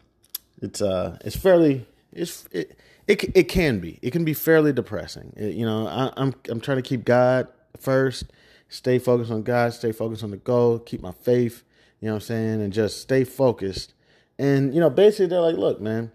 it's 0.62 0.82
uh, 0.82 1.18
it's 1.24 1.38
fairly 1.38 1.88
it's 2.12 2.46
it 2.52 2.78
it 3.10 3.36
it 3.36 3.44
can 3.50 3.80
be 3.80 4.00
it 4.02 4.12
can 4.12 4.24
be 4.24 4.34
fairly 4.34 4.72
depressing. 4.72 5.34
It, 5.36 5.56
you 5.56 5.66
know, 5.66 5.88
I, 5.88 6.14
I'm 6.16 6.34
I'm 6.48 6.62
trying 6.62 6.78
to 6.78 6.84
keep 6.84 7.04
God 7.04 7.50
first, 7.78 8.26
stay 8.70 9.00
focused 9.00 9.32
on 9.32 9.44
God, 9.44 9.74
stay 9.74 9.92
focused 9.92 10.24
on 10.24 10.32
the 10.32 10.38
goal, 10.38 10.80
keep 10.80 11.02
my 11.02 11.12
faith. 11.12 11.64
You 12.00 12.08
know 12.08 12.14
what 12.14 12.24
I'm 12.24 12.28
saying, 12.28 12.62
and 12.62 12.72
just 12.72 13.02
stay 13.02 13.26
focused. 13.26 13.94
And 14.38 14.74
you 14.74 14.80
know, 14.80 14.90
basically, 14.90 15.28
they're 15.28 15.42
like, 15.42 15.58
"Look, 15.58 15.82
man." 15.82 16.12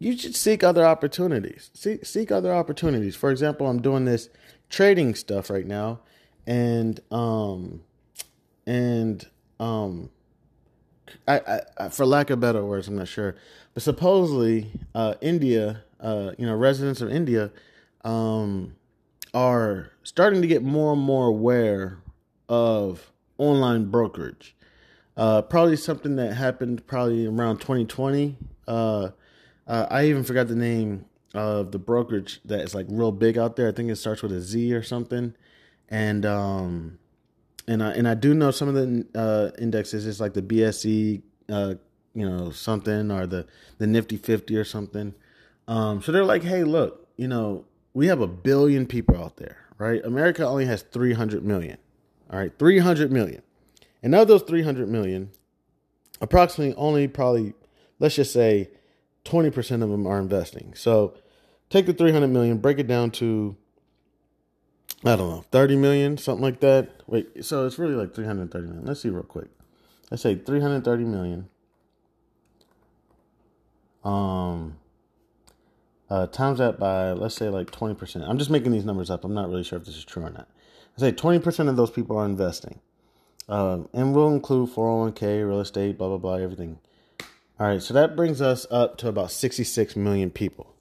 you 0.00 0.16
should 0.16 0.34
seek 0.34 0.64
other 0.64 0.84
opportunities. 0.84 1.70
Seek 1.74 2.04
seek 2.06 2.32
other 2.32 2.52
opportunities. 2.52 3.14
For 3.14 3.30
example, 3.30 3.68
I'm 3.68 3.82
doing 3.82 4.06
this 4.06 4.30
trading 4.70 5.14
stuff 5.14 5.50
right 5.50 5.66
now, 5.66 6.00
and 6.46 6.98
um, 7.12 7.82
and 8.66 9.24
um, 9.60 10.10
I, 11.28 11.60
I, 11.78 11.88
for 11.90 12.06
lack 12.06 12.30
of 12.30 12.40
better 12.40 12.64
words, 12.64 12.88
I'm 12.88 12.96
not 12.96 13.08
sure, 13.08 13.36
but 13.74 13.82
supposedly, 13.82 14.72
uh, 14.94 15.14
India, 15.20 15.82
uh, 16.00 16.32
you 16.38 16.46
know, 16.46 16.54
residents 16.54 17.00
of 17.00 17.10
India, 17.10 17.50
um, 18.04 18.74
are 19.32 19.92
starting 20.02 20.42
to 20.42 20.48
get 20.48 20.62
more 20.62 20.92
and 20.92 21.02
more 21.02 21.28
aware 21.28 21.98
of 22.48 23.12
online 23.38 23.90
brokerage. 23.90 24.56
Uh, 25.16 25.42
probably 25.42 25.76
something 25.76 26.16
that 26.16 26.34
happened 26.34 26.86
probably 26.86 27.26
around 27.26 27.58
2020. 27.58 28.36
Uh, 28.66 29.10
I 29.66 30.06
even 30.06 30.24
forgot 30.24 30.48
the 30.48 30.56
name 30.56 31.04
of 31.34 31.70
the 31.70 31.78
brokerage 31.78 32.40
that 32.44 32.60
is 32.60 32.74
like 32.74 32.86
real 32.88 33.12
big 33.12 33.38
out 33.38 33.56
there. 33.56 33.68
I 33.68 33.72
think 33.72 33.90
it 33.90 33.96
starts 33.96 34.22
with 34.22 34.32
a 34.32 34.40
Z 34.40 34.74
or 34.74 34.82
something. 34.82 35.34
And 35.88 36.24
um, 36.24 36.98
and 37.66 37.82
I 37.82 37.92
and 37.92 38.08
I 38.08 38.14
do 38.14 38.34
know 38.34 38.50
some 38.50 38.68
of 38.68 38.74
the 38.74 39.06
uh, 39.14 39.50
indexes. 39.60 40.06
It's 40.06 40.20
like 40.20 40.34
the 40.34 40.42
BSE, 40.42 41.22
uh, 41.48 41.74
you 42.14 42.28
know, 42.28 42.50
something 42.50 43.10
or 43.10 43.26
the 43.26 43.46
the 43.78 43.86
Nifty 43.86 44.16
Fifty 44.16 44.56
or 44.56 44.64
something. 44.64 45.14
Um, 45.70 46.02
so 46.02 46.12
they're 46.12 46.24
like, 46.24 46.42
hey, 46.42 46.64
look, 46.64 47.06
you 47.16 47.28
know, 47.28 47.64
we 47.94 48.08
have 48.08 48.20
a 48.20 48.26
billion 48.26 48.86
people 48.86 49.16
out 49.16 49.36
there, 49.36 49.56
right? 49.78 50.04
America 50.04 50.46
only 50.46 50.66
has 50.66 50.82
three 50.82 51.12
hundred 51.12 51.44
million. 51.44 51.78
All 52.30 52.38
right, 52.38 52.52
three 52.58 52.78
hundred 52.78 53.10
million, 53.10 53.42
and 54.02 54.14
of 54.14 54.28
those 54.28 54.42
three 54.42 54.62
hundred 54.62 54.88
million, 54.88 55.30
approximately 56.20 56.74
only 56.74 57.08
probably 57.08 57.54
let's 58.00 58.16
just 58.16 58.32
say 58.32 58.70
20% 59.24 59.82
of 59.82 59.90
them 59.90 60.06
are 60.06 60.18
investing. 60.18 60.72
So 60.74 61.14
take 61.68 61.86
the 61.86 61.92
300 61.92 62.26
million, 62.28 62.58
break 62.58 62.78
it 62.78 62.88
down 62.88 63.12
to, 63.12 63.56
I 65.04 65.14
don't 65.14 65.30
know, 65.30 65.44
30 65.52 65.76
million, 65.76 66.18
something 66.18 66.42
like 66.42 66.60
that. 66.60 67.02
Wait, 67.06 67.44
so 67.44 67.66
it's 67.66 67.78
really 67.78 67.94
like 67.94 68.14
330 68.14 68.66
million. 68.66 68.84
Let's 68.86 69.02
see 69.02 69.10
real 69.10 69.22
quick. 69.22 69.48
Let's 70.10 70.22
say 70.22 70.34
330 70.34 71.04
million. 71.04 71.48
Um, 74.02 74.79
uh, 76.10 76.26
times 76.26 76.58
that 76.58 76.78
by, 76.78 77.12
let's 77.12 77.36
say 77.36 77.48
like 77.48 77.70
20%. 77.70 78.28
I'm 78.28 78.38
just 78.38 78.50
making 78.50 78.72
these 78.72 78.84
numbers 78.84 79.10
up. 79.10 79.24
I'm 79.24 79.34
not 79.34 79.48
really 79.48 79.62
sure 79.62 79.78
if 79.78 79.84
this 79.84 79.96
is 79.96 80.04
true 80.04 80.24
or 80.24 80.30
not. 80.30 80.48
I 80.96 81.00
say 81.00 81.12
20% 81.12 81.68
of 81.68 81.76
those 81.76 81.90
people 81.90 82.18
are 82.18 82.26
investing. 82.26 82.80
Um, 83.48 83.88
and 83.92 84.14
we'll 84.14 84.32
include 84.32 84.70
401k, 84.70 85.46
real 85.46 85.60
estate, 85.60 85.98
blah, 85.98 86.08
blah, 86.08 86.18
blah, 86.18 86.34
everything. 86.34 86.78
All 87.58 87.66
right, 87.66 87.82
so 87.82 87.94
that 87.94 88.16
brings 88.16 88.40
us 88.40 88.66
up 88.70 88.96
to 88.98 89.08
about 89.08 89.30
66 89.30 89.96
million 89.96 90.30
people. 90.30 90.74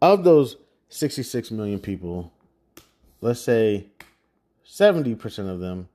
Of 0.00 0.24
those 0.24 0.56
66 0.88 1.50
million 1.50 1.78
people, 1.78 2.32
let's 3.20 3.40
say 3.40 3.86
70% 4.66 5.48
of 5.48 5.60
them 5.60 5.88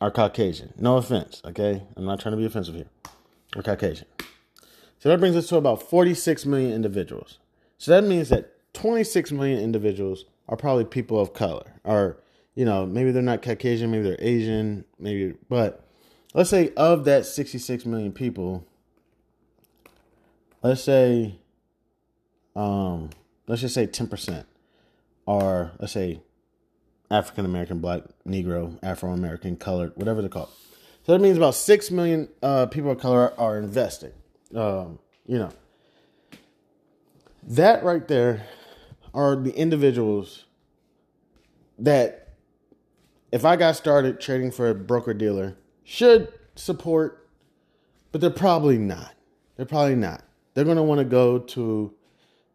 are 0.00 0.10
Caucasian. 0.10 0.72
No 0.78 0.96
offense, 0.96 1.42
okay? 1.44 1.82
I'm 1.96 2.04
not 2.04 2.20
trying 2.20 2.32
to 2.32 2.36
be 2.36 2.44
offensive 2.44 2.74
here. 2.74 2.88
Or 3.56 3.62
Caucasian. 3.62 4.06
So 4.98 5.08
that 5.08 5.18
brings 5.18 5.36
us 5.36 5.48
to 5.48 5.56
about 5.56 5.82
46 5.82 6.44
million 6.46 6.72
individuals. 6.72 7.38
So 7.78 7.92
that 7.92 8.04
means 8.04 8.28
that 8.28 8.52
26 8.74 9.32
million 9.32 9.60
individuals 9.60 10.24
are 10.48 10.56
probably 10.56 10.84
people 10.84 11.18
of 11.20 11.32
color. 11.32 11.80
Or, 11.84 12.18
you 12.54 12.64
know, 12.64 12.84
maybe 12.84 13.12
they're 13.12 13.22
not 13.22 13.42
Caucasian, 13.42 13.90
maybe 13.90 14.02
they're 14.04 14.16
Asian, 14.18 14.84
maybe, 14.98 15.34
but 15.48 15.84
let's 16.34 16.50
say 16.50 16.72
of 16.76 17.04
that 17.04 17.24
66 17.24 17.86
million 17.86 18.12
people, 18.12 18.66
let's 20.62 20.82
say, 20.82 21.36
um, 22.56 23.10
let's 23.46 23.60
just 23.60 23.74
say 23.74 23.86
10% 23.86 24.44
are, 25.26 25.72
let's 25.78 25.92
say, 25.92 26.20
African 27.10 27.44
American, 27.44 27.78
Black, 27.78 28.02
Negro, 28.26 28.78
Afro 28.82 29.12
American, 29.12 29.56
colored, 29.56 29.92
whatever 29.94 30.20
they're 30.20 30.28
called. 30.28 30.50
So 31.06 31.12
that 31.12 31.20
means 31.20 31.36
about 31.38 31.54
6 31.54 31.90
million 31.90 32.28
uh, 32.42 32.66
people 32.66 32.90
of 32.90 32.98
color 32.98 33.32
are 33.38 33.58
investing. 33.58 34.12
Um, 34.54 34.98
you 35.26 35.38
know, 35.38 35.50
that 37.42 37.82
right 37.84 38.06
there 38.06 38.46
are 39.14 39.36
the 39.36 39.54
individuals 39.54 40.44
that, 41.78 42.34
if 43.32 43.44
I 43.44 43.56
got 43.56 43.76
started 43.76 44.20
trading 44.20 44.50
for 44.50 44.68
a 44.68 44.74
broker 44.74 45.14
dealer, 45.14 45.56
should 45.84 46.32
support, 46.54 47.28
but 48.12 48.20
they're 48.20 48.30
probably 48.30 48.78
not. 48.78 49.14
They're 49.56 49.66
probably 49.66 49.96
not 49.96 50.24
they're 50.58 50.64
going 50.64 50.76
to 50.76 50.82
want 50.82 50.98
to 50.98 51.04
go 51.04 51.38
to 51.38 51.94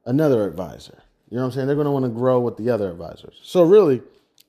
another 0.05 0.45
advisor. 0.45 1.03
You 1.29 1.37
know 1.37 1.43
what 1.43 1.45
I'm 1.45 1.51
saying? 1.53 1.67
They're 1.67 1.75
going 1.77 1.85
to 1.85 1.91
want 1.91 2.03
to 2.03 2.09
grow 2.09 2.41
with 2.41 2.57
the 2.57 2.69
other 2.69 2.91
advisors. 2.91 3.39
So 3.43 3.63
really, 3.63 4.01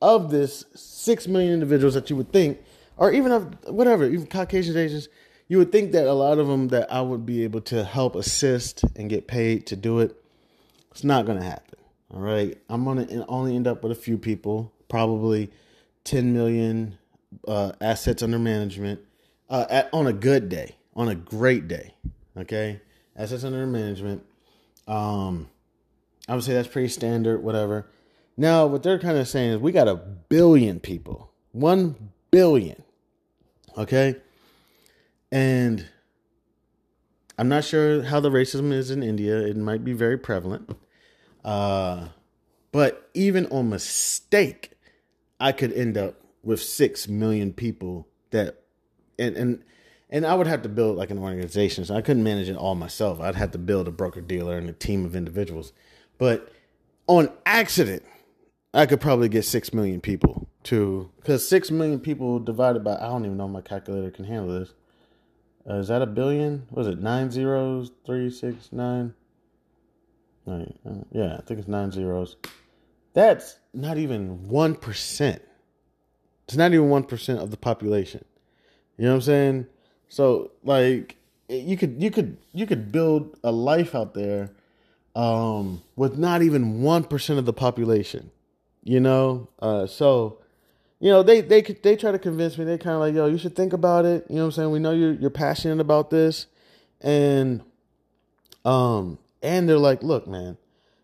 of 0.03 0.33
this 0.33 0.65
six 0.75 1.29
million 1.29 1.53
individuals 1.53 1.95
that 1.95 2.11
you 2.11 2.17
would 2.17 2.33
think, 2.33 2.59
or 2.97 3.13
even 3.13 3.31
of 3.31 3.57
whatever, 3.69 4.07
even 4.07 4.27
Caucasian 4.27 4.77
Asians, 4.77 5.09
you 5.47 5.59
would 5.59 5.71
think 5.71 5.93
that 5.93 6.09
a 6.09 6.13
lot 6.15 6.41
of 6.41 6.49
them 6.49 6.67
that 6.69 6.93
I 6.93 7.01
would 7.01 7.25
be 7.25 7.45
able 7.45 7.61
to 7.61 7.85
help 7.85 8.17
assist 8.17 8.83
and 8.97 9.09
get 9.09 9.29
paid 9.29 9.69
to 9.69 9.77
do 9.77 10.01
it. 10.01 10.21
It's 10.95 11.03
not 11.03 11.27
going 11.27 11.39
to 11.39 11.45
happen. 11.45 11.81
All 12.13 12.21
right, 12.21 12.57
I'm 12.69 12.85
going 12.85 13.05
to 13.05 13.27
only 13.27 13.57
end 13.57 13.67
up 13.67 13.83
with 13.83 13.91
a 13.91 13.97
few 13.97 14.17
people, 14.17 14.73
probably 14.89 15.51
10 16.05 16.33
million 16.33 16.97
uh, 17.49 17.73
assets 17.81 18.23
under 18.23 18.39
management 18.39 19.01
uh, 19.51 19.67
at, 19.69 19.89
on 19.93 20.07
a 20.07 20.13
good 20.13 20.49
day, 20.49 20.77
on 20.95 21.09
a 21.09 21.17
great 21.17 21.67
day. 21.67 21.95
Okay, 22.37 22.81
assets 23.17 23.43
under 23.43 23.67
management. 23.67 24.25
Um, 24.87 25.51
I 26.29 26.37
would 26.37 26.45
say 26.45 26.55
that's 26.55 26.69
pretty 26.69 26.89
standard, 26.89 27.43
whatever. 27.43 27.91
Now, 28.37 28.67
what 28.67 28.85
they're 28.85 29.01
kind 29.01 29.19
of 29.19 29.27
saying 29.27 29.51
is 29.51 29.59
we 29.59 29.73
got 29.73 29.89
a 29.89 29.97
billion 29.97 30.79
people, 30.79 31.33
one 31.51 32.13
billion, 32.31 32.81
okay? 33.77 34.15
And 35.33 35.89
I'm 37.37 37.49
not 37.49 37.65
sure 37.65 38.05
how 38.05 38.21
the 38.21 38.31
racism 38.31 38.73
is 38.73 38.93
in 38.93 39.03
India. 39.03 39.39
It 39.41 39.57
might 39.57 39.85
be 39.85 39.93
very 39.93 40.17
prevalent. 40.17 40.71
Uh, 41.45 42.09
but 42.73 43.11
even 43.15 43.47
on 43.47 43.71
mistake, 43.71 44.73
I 45.39 45.53
could 45.53 45.73
end 45.73 45.97
up 45.99 46.15
with 46.43 46.61
six 46.61 47.09
million 47.09 47.53
people 47.53 48.09
that, 48.31 48.63
and 49.19 49.37
and 49.37 49.65
and 50.11 50.27
I 50.27 50.35
would 50.35 50.47
have 50.47 50.63
to 50.63 50.69
build 50.69 50.97
like 50.97 51.11
an 51.11 51.19
organization. 51.19 51.85
So 51.85 51.95
I 51.95 52.01
couldn't 52.01 52.23
manage 52.23 52.49
it 52.49 52.57
all 52.57 52.75
myself. 52.75 53.21
I'd 53.21 53.35
have 53.35 53.51
to 53.53 53.59
build 53.59 53.89
a 53.89 53.91
broker 53.91 54.21
dealer 54.21 54.57
and 54.57 54.69
a 54.69 54.73
team 54.73 55.05
of 55.05 55.15
individuals. 55.17 55.73
But 56.19 56.51
on 57.07 57.31
accident, 57.45 58.05
I 58.73 58.87
could 58.87 59.01
probably 59.01 59.29
get 59.29 59.45
six 59.45 59.73
million 59.73 60.01
people 60.01 60.49
to 60.65 61.11
because 61.17 61.47
six 61.47 61.71
million 61.71 62.01
people 62.01 62.39
divided 62.39 62.83
by 62.83 62.97
I 62.97 63.09
don't 63.09 63.25
even 63.25 63.37
know 63.37 63.49
my 63.49 63.61
calculator 63.61 64.11
can 64.11 64.25
handle 64.25 64.59
this. 64.59 64.73
Uh, 65.69 65.75
is 65.77 65.89
that 65.89 66.03
a 66.03 66.07
billion? 66.07 66.67
Was 66.71 66.87
it 66.87 66.99
nine 66.99 67.31
zeros? 67.31 67.91
Three, 68.05 68.31
six, 68.31 68.71
nine? 68.73 69.15
Uh, 70.47 70.65
yeah, 71.13 71.37
I 71.39 71.43
think 71.43 71.61
it's 71.61 71.69
nine 71.69 71.91
zeros. 71.91 72.37
That's 73.15 73.59
not 73.73 73.97
even 73.97 74.39
1%. 74.49 75.41
It's 76.47 76.57
not 76.57 76.75
even 76.75 76.89
1% 76.89 77.39
of 77.43 77.51
the 77.51 77.57
population. 77.57 78.25
You 78.99 79.05
know 79.05 79.11
what 79.11 79.17
I'm 79.17 79.23
saying? 79.23 79.67
So 80.09 80.53
like 80.63 81.17
you 81.49 81.77
could 81.77 82.01
you 82.01 82.11
could 82.11 82.37
you 82.53 82.67
could 82.67 82.93
build 82.93 83.37
a 83.43 83.51
life 83.51 83.95
out 83.95 84.15
there 84.15 84.51
um 85.17 85.83
with 85.97 86.17
not 86.17 86.43
even 86.43 86.81
1% 86.81 87.39
of 87.39 87.45
the 87.45 87.53
population. 87.53 88.31
You 88.85 89.01
know? 89.01 89.49
Uh 89.59 89.87
so 89.87 90.39
you 91.01 91.11
know, 91.11 91.23
they 91.23 91.41
they 91.41 91.61
they 91.61 91.97
try 91.97 92.13
to 92.13 92.19
convince 92.19 92.57
me. 92.57 92.65
They 92.65 92.79
kind 92.79 92.95
of 92.95 93.01
like, 93.01 93.15
"Yo, 93.15 93.27
you 93.27 93.37
should 93.37 93.55
think 93.55 93.73
about 93.75 94.07
it." 94.07 94.25
You 94.31 94.37
know 94.37 94.43
what 94.43 94.47
I'm 94.47 94.53
saying? 94.53 94.71
We 94.71 94.79
know 94.79 94.93
you're 94.93 95.13
you're 95.13 95.29
passionate 95.29 95.81
about 95.81 96.09
this 96.09 96.47
and 97.01 97.63
um 98.65 99.19
and 99.45 99.69
they're 99.69 99.79
like, 99.79 100.03
"Look, 100.03 100.27
man, 100.27 100.59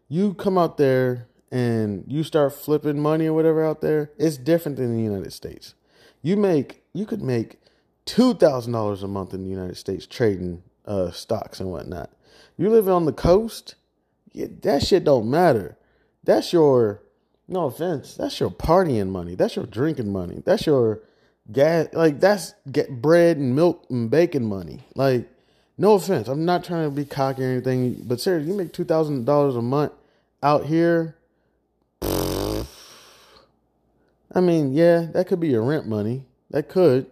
you 0.09 0.35
come 0.35 0.59
out 0.59 0.77
there 0.77 1.29
and 1.53 2.05
you 2.07 2.23
start 2.23 2.53
flipping 2.53 3.01
money 3.01 3.27
or 3.27 3.33
whatever 3.33 3.65
out 3.65 3.81
there, 3.81 4.11
it's 4.19 4.37
different 4.37 4.77
than 4.77 4.97
the 4.97 5.03
United 5.03 5.33
States. 5.33 5.75
You 6.23 6.37
make 6.37 6.83
you 6.93 7.07
could 7.07 7.23
make 7.23 7.61
two 8.05 8.35
thousand 8.35 8.73
dollars 8.73 9.03
a 9.03 9.09
month 9.09 9.35
in 9.35 9.43
the 9.43 9.51
United 9.51 9.77
States 9.77 10.07
trading 10.07 10.63
uh, 10.87 11.11
stocks 11.11 11.61
and 11.61 11.71
whatnot. 11.71 12.11
You 12.57 12.71
live 12.71 12.89
on 12.89 13.05
the 13.05 13.13
coast, 13.13 13.77
yeah, 14.33 14.47
that 14.63 14.83
shit 14.83 15.05
don't 15.05 15.31
matter. 15.31 15.77
That's 16.25 16.53
your 16.53 17.03
no 17.49 17.65
offense. 17.65 18.15
That's 18.15 18.39
your 18.39 18.51
partying 18.51 19.09
money. 19.09 19.35
That's 19.35 19.57
your 19.57 19.67
drinking 19.67 20.13
money. 20.13 20.43
That's 20.45 20.67
your 20.67 21.03
gas. 21.51 21.89
Like 21.93 22.21
that's 22.21 22.55
get 22.71 23.03
bread 23.03 23.39
and 23.39 23.57
milk 23.57 23.87
and 23.91 24.11
bacon 24.11 24.45
money. 24.45 24.87
Like 24.95 25.29
no 25.81 25.95
offense. 25.95 26.29
I'm 26.29 26.45
not 26.45 26.65
trying 26.65 26.89
to 26.89 26.95
be 26.95 27.05
cocky 27.05 27.43
or 27.43 27.47
anything, 27.47 28.03
but 28.07 28.21
seriously, 28.21 28.53
you 28.53 28.57
make 28.57 28.73
two 28.73 28.85
thousand 28.85 29.25
dollars 29.25 29.57
a 29.57 29.63
month 29.63 29.93
out 30.43 30.67
here 30.67 31.17
I 34.33 34.41
mean, 34.41 34.73
yeah, 34.73 35.07
that 35.13 35.27
could 35.27 35.41
be 35.41 35.49
your 35.49 35.63
rent 35.63 35.87
money. 35.87 36.25
That 36.51 36.69
could. 36.69 37.07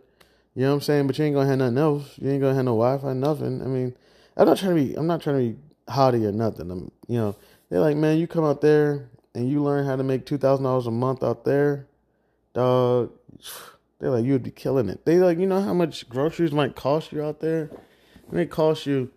You 0.55 0.63
know 0.63 0.71
what 0.71 0.75
I'm 0.75 0.81
saying? 0.83 1.07
But 1.07 1.19
you 1.19 1.25
ain't 1.25 1.35
gonna 1.35 1.49
have 1.49 1.59
nothing 1.59 1.79
else. 1.79 2.19
You 2.19 2.31
ain't 2.31 2.41
gonna 2.41 2.55
have 2.55 2.65
no 2.65 2.77
Wi 2.77 2.99
Fi, 2.99 3.13
nothing. 3.13 3.63
I 3.63 3.67
mean, 3.67 3.95
I'm 4.37 4.47
not 4.47 4.59
trying 4.59 4.77
to 4.77 4.83
be 4.83 4.95
I'm 4.95 5.07
not 5.07 5.21
trying 5.21 5.37
to 5.37 5.55
be 5.55 5.93
haughty 5.93 6.27
or 6.27 6.33
nothing. 6.33 6.71
I'm 6.71 6.91
you 7.07 7.19
know, 7.19 7.37
they're 7.69 7.81
like, 7.81 7.97
man, 7.97 8.19
you 8.19 8.27
come 8.27 8.45
out 8.45 8.61
there 8.61 9.09
and 9.35 9.49
you 9.49 9.63
learn 9.63 9.85
how 9.85 9.97
to 9.97 10.03
make 10.03 10.27
two 10.27 10.39
thousand 10.39 10.65
dollars 10.65 10.87
a 10.87 10.91
month 10.91 11.23
out 11.23 11.45
there, 11.45 11.87
dog. 12.55 13.13
They're 14.01 14.11
like, 14.11 14.25
you'd 14.25 14.45
be 14.45 14.53
killing 14.53 14.89
it. 14.89 15.05
They 15.05 15.17
like, 15.17 15.39
you 15.39 15.47
know 15.47 15.61
how 15.61 15.75
much 15.75 16.09
groceries 16.09 16.53
might 16.53 16.77
cost 16.77 17.11
you 17.11 17.23
out 17.23 17.41
there? 17.41 17.71
It 18.29 18.35
may 18.35 18.47
cost 18.47 18.87
you, 18.87 19.11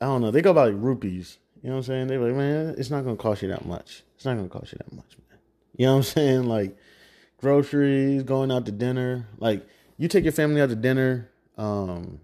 I 0.00 0.06
don't 0.06 0.22
know. 0.22 0.30
They 0.30 0.42
go 0.42 0.54
by 0.54 0.66
like 0.66 0.74
rupees. 0.76 1.38
You 1.62 1.68
know 1.68 1.76
what 1.76 1.80
I'm 1.80 1.84
saying? 1.84 2.06
They're 2.06 2.20
like, 2.20 2.34
man, 2.34 2.74
it's 2.78 2.90
not 2.90 3.04
gonna 3.04 3.16
cost 3.16 3.42
you 3.42 3.48
that 3.48 3.66
much. 3.66 4.02
It's 4.16 4.24
not 4.24 4.36
gonna 4.36 4.48
cost 4.48 4.72
you 4.72 4.78
that 4.78 4.92
much, 4.92 5.16
man. 5.28 5.38
You 5.76 5.86
know 5.86 5.92
what 5.92 5.98
I'm 5.98 6.02
saying? 6.04 6.44
Like 6.44 6.76
groceries, 7.38 8.22
going 8.22 8.50
out 8.50 8.66
to 8.66 8.72
dinner. 8.72 9.28
Like 9.38 9.66
you 9.98 10.08
take 10.08 10.24
your 10.24 10.32
family 10.32 10.60
out 10.62 10.70
to 10.70 10.76
dinner, 10.76 11.28
um, 11.58 12.20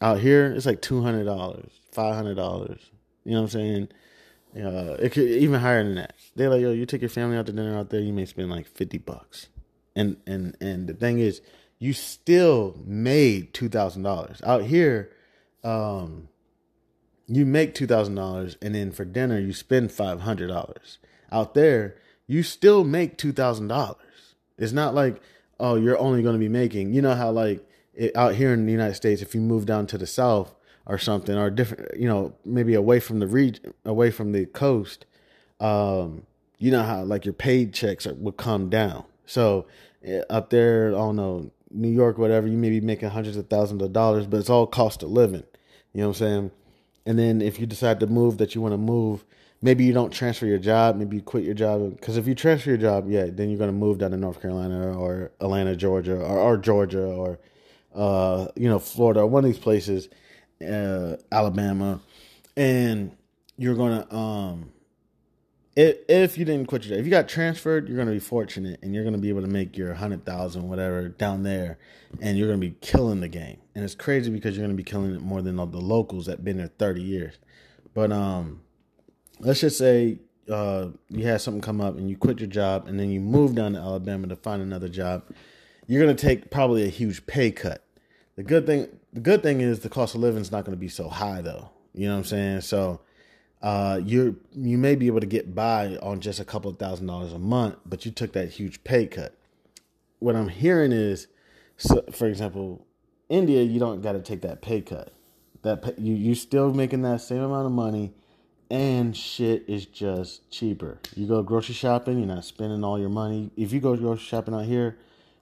out 0.00 0.20
here, 0.20 0.52
it's 0.52 0.66
like 0.66 0.80
two 0.80 1.02
hundred 1.02 1.24
dollars, 1.24 1.70
five 1.92 2.14
hundred 2.14 2.36
dollars. 2.36 2.90
You 3.24 3.32
know 3.32 3.42
what 3.42 3.54
I'm 3.54 3.60
saying? 3.60 3.88
Uh, 4.56 4.94
it 5.00 5.12
could 5.12 5.28
even 5.28 5.60
higher 5.60 5.82
than 5.82 5.96
that. 5.96 6.14
They're 6.36 6.48
like, 6.48 6.60
yo, 6.60 6.72
you 6.72 6.86
take 6.86 7.00
your 7.00 7.10
family 7.10 7.36
out 7.36 7.46
to 7.46 7.52
dinner 7.52 7.76
out 7.76 7.90
there, 7.90 8.00
you 8.00 8.12
may 8.12 8.24
spend 8.24 8.50
like 8.50 8.66
fifty 8.66 8.98
bucks. 8.98 9.48
And 9.96 10.16
and 10.26 10.56
and 10.60 10.88
the 10.88 10.94
thing 10.94 11.18
is, 11.18 11.42
you 11.78 11.92
still 11.92 12.78
made 12.86 13.52
two 13.52 13.68
thousand 13.68 14.04
dollars 14.04 14.40
out 14.44 14.62
here. 14.62 15.10
Um, 15.64 16.28
you 17.26 17.46
make 17.46 17.74
two 17.74 17.86
thousand 17.86 18.14
dollars, 18.14 18.56
and 18.60 18.74
then 18.74 18.92
for 18.92 19.04
dinner 19.04 19.38
you 19.38 19.52
spend 19.52 19.90
five 19.90 20.20
hundred 20.20 20.48
dollars. 20.48 20.98
Out 21.32 21.54
there, 21.54 21.96
you 22.26 22.42
still 22.42 22.84
make 22.84 23.16
two 23.16 23.32
thousand 23.32 23.68
dollars. 23.68 24.34
It's 24.58 24.72
not 24.72 24.94
like, 24.94 25.20
oh, 25.58 25.76
you're 25.76 25.98
only 25.98 26.22
going 26.22 26.34
to 26.34 26.38
be 26.38 26.48
making, 26.48 26.92
you 26.92 27.02
know 27.02 27.14
how 27.14 27.30
like 27.30 27.66
it, 27.94 28.16
out 28.16 28.34
here 28.34 28.52
in 28.52 28.66
the 28.66 28.72
United 28.72 28.94
States, 28.94 29.22
if 29.22 29.34
you 29.34 29.40
move 29.40 29.66
down 29.66 29.86
to 29.88 29.98
the 29.98 30.06
South 30.06 30.54
or 30.86 30.98
something, 30.98 31.36
or 31.36 31.50
different, 31.50 31.98
you 31.98 32.06
know, 32.06 32.34
maybe 32.44 32.74
away 32.74 33.00
from 33.00 33.18
the 33.18 33.26
region, 33.26 33.72
away 33.84 34.10
from 34.10 34.32
the 34.32 34.44
coast, 34.46 35.06
um, 35.60 36.26
you 36.58 36.70
know 36.70 36.82
how 36.82 37.02
like 37.02 37.24
your 37.24 37.34
paid 37.34 37.72
checks 37.72 38.06
are, 38.06 38.14
would 38.14 38.36
come 38.36 38.68
down. 38.68 39.04
So 39.26 39.66
eh, 40.04 40.20
up 40.28 40.50
there, 40.50 40.88
I 40.88 40.98
don't 40.98 41.16
know, 41.16 41.50
New 41.70 41.88
York, 41.88 42.18
whatever, 42.18 42.46
you 42.46 42.58
may 42.58 42.70
be 42.70 42.80
making 42.80 43.08
hundreds 43.08 43.36
of 43.36 43.48
thousands 43.48 43.82
of 43.82 43.92
dollars, 43.92 44.26
but 44.26 44.40
it's 44.40 44.50
all 44.50 44.66
cost 44.66 45.02
of 45.02 45.10
living. 45.10 45.44
You 45.94 46.02
know 46.02 46.08
what 46.08 46.20
I'm 46.20 46.26
saying? 46.26 46.50
And 47.06 47.18
then 47.18 47.40
if 47.40 47.58
you 47.58 47.66
decide 47.66 48.00
to 48.00 48.06
move, 48.06 48.38
that 48.38 48.54
you 48.54 48.60
want 48.60 48.72
to 48.72 48.78
move, 48.78 49.24
maybe 49.62 49.84
you 49.84 49.92
don't 49.92 50.12
transfer 50.12 50.44
your 50.44 50.58
job, 50.58 50.96
maybe 50.96 51.16
you 51.16 51.22
quit 51.22 51.44
your 51.44 51.54
job. 51.54 51.96
Because 51.96 52.16
if 52.16 52.26
you 52.26 52.34
transfer 52.34 52.70
your 52.70 52.78
job, 52.78 53.08
yeah, 53.08 53.26
then 53.30 53.48
you're 53.48 53.58
to 53.70 53.76
move 53.76 53.98
down 53.98 54.10
to 54.10 54.16
North 54.16 54.42
Carolina 54.42 54.98
or 54.98 55.32
Atlanta, 55.40 55.74
Georgia, 55.74 56.16
or, 56.16 56.38
or 56.38 56.56
Georgia, 56.58 57.06
or 57.06 57.38
uh, 57.94 58.48
you 58.56 58.68
know, 58.68 58.78
Florida, 58.78 59.20
or 59.20 59.26
one 59.26 59.44
of 59.44 59.50
these 59.50 59.58
places, 59.58 60.08
uh, 60.68 61.16
Alabama, 61.30 62.00
and 62.56 63.16
you're 63.56 63.76
to 64.02 64.14
um, 64.14 64.72
if 65.76 65.96
if 66.08 66.38
you 66.38 66.44
didn't 66.44 66.66
quit 66.66 66.84
your 66.84 66.90
job, 66.90 67.00
if 67.00 67.04
you 67.04 67.10
got 67.10 67.28
transferred, 67.28 67.88
you're 67.88 67.96
going 67.96 68.08
to 68.08 68.14
be 68.14 68.20
fortunate, 68.20 68.80
and 68.82 68.94
you're 68.94 69.04
going 69.04 69.14
to 69.14 69.20
be 69.20 69.28
able 69.28 69.42
to 69.42 69.48
make 69.48 69.76
your 69.76 69.94
hundred 69.94 70.24
thousand, 70.24 70.68
whatever, 70.68 71.08
down 71.08 71.42
there, 71.42 71.78
and 72.20 72.38
you're 72.38 72.48
going 72.48 72.60
to 72.60 72.66
be 72.66 72.76
killing 72.80 73.20
the 73.20 73.28
game. 73.28 73.58
And 73.74 73.84
it's 73.84 73.94
crazy 73.94 74.30
because 74.30 74.56
you're 74.56 74.64
going 74.64 74.76
to 74.76 74.82
be 74.82 74.88
killing 74.88 75.14
it 75.14 75.20
more 75.20 75.42
than 75.42 75.58
all 75.58 75.66
the 75.66 75.80
locals 75.80 76.26
that 76.26 76.44
been 76.44 76.58
there 76.58 76.70
thirty 76.78 77.02
years. 77.02 77.38
But 77.92 78.12
um, 78.12 78.62
let's 79.40 79.60
just 79.60 79.78
say 79.78 80.18
uh, 80.50 80.88
you 81.08 81.26
had 81.26 81.40
something 81.40 81.60
come 81.60 81.80
up 81.80 81.96
and 81.96 82.08
you 82.08 82.16
quit 82.16 82.40
your 82.40 82.48
job 82.48 82.86
and 82.86 82.98
then 82.98 83.10
you 83.10 83.20
move 83.20 83.54
down 83.54 83.72
to 83.72 83.78
Alabama 83.78 84.26
to 84.28 84.36
find 84.36 84.62
another 84.62 84.88
job, 84.88 85.24
you're 85.86 86.02
going 86.02 86.14
to 86.14 86.26
take 86.26 86.50
probably 86.50 86.84
a 86.84 86.88
huge 86.88 87.26
pay 87.26 87.50
cut. 87.50 87.84
The 88.36 88.42
good 88.42 88.66
thing, 88.66 88.88
the 89.12 89.20
good 89.20 89.42
thing 89.42 89.60
is 89.60 89.80
the 89.80 89.88
cost 89.88 90.14
of 90.14 90.20
living 90.20 90.42
is 90.42 90.50
not 90.50 90.64
going 90.64 90.76
to 90.76 90.80
be 90.80 90.88
so 90.88 91.08
high 91.08 91.40
though. 91.40 91.70
You 91.94 92.08
know 92.08 92.14
what 92.14 92.18
I'm 92.18 92.24
saying? 92.24 92.60
So 92.62 93.00
uh, 93.64 93.98
you 94.04 94.38
you 94.52 94.76
may 94.76 94.94
be 94.94 95.06
able 95.06 95.20
to 95.20 95.26
get 95.26 95.54
by 95.54 95.96
on 96.02 96.20
just 96.20 96.38
a 96.38 96.44
couple 96.44 96.70
of 96.70 96.78
thousand 96.78 97.06
dollars 97.06 97.32
a 97.32 97.38
month, 97.38 97.76
but 97.86 98.04
you 98.04 98.12
took 98.12 98.34
that 98.34 98.50
huge 98.50 98.84
pay 98.84 99.06
cut. 99.06 99.34
What 100.18 100.36
I'm 100.36 100.48
hearing 100.48 100.92
is, 100.92 101.28
so, 101.78 102.04
for 102.12 102.26
example, 102.26 102.86
India, 103.30 103.62
you 103.62 103.80
don't 103.80 104.02
got 104.02 104.12
to 104.12 104.20
take 104.20 104.42
that 104.42 104.60
pay 104.60 104.82
cut. 104.82 105.14
That 105.62 105.98
you 105.98 106.12
you 106.12 106.34
still 106.34 106.74
making 106.74 107.00
that 107.02 107.22
same 107.22 107.40
amount 107.40 107.64
of 107.64 107.72
money 107.72 108.12
and 108.70 109.16
shit 109.16 109.64
is 109.66 109.86
just 109.86 110.50
cheaper. 110.50 110.98
You 111.16 111.26
go 111.26 111.42
grocery 111.42 111.74
shopping, 111.74 112.18
you're 112.18 112.26
not 112.26 112.44
spending 112.44 112.84
all 112.84 112.98
your 112.98 113.08
money. 113.08 113.50
If 113.56 113.72
you 113.72 113.80
go 113.80 113.96
grocery 113.96 114.26
shopping 114.26 114.52
out 114.52 114.66
here, 114.66 114.98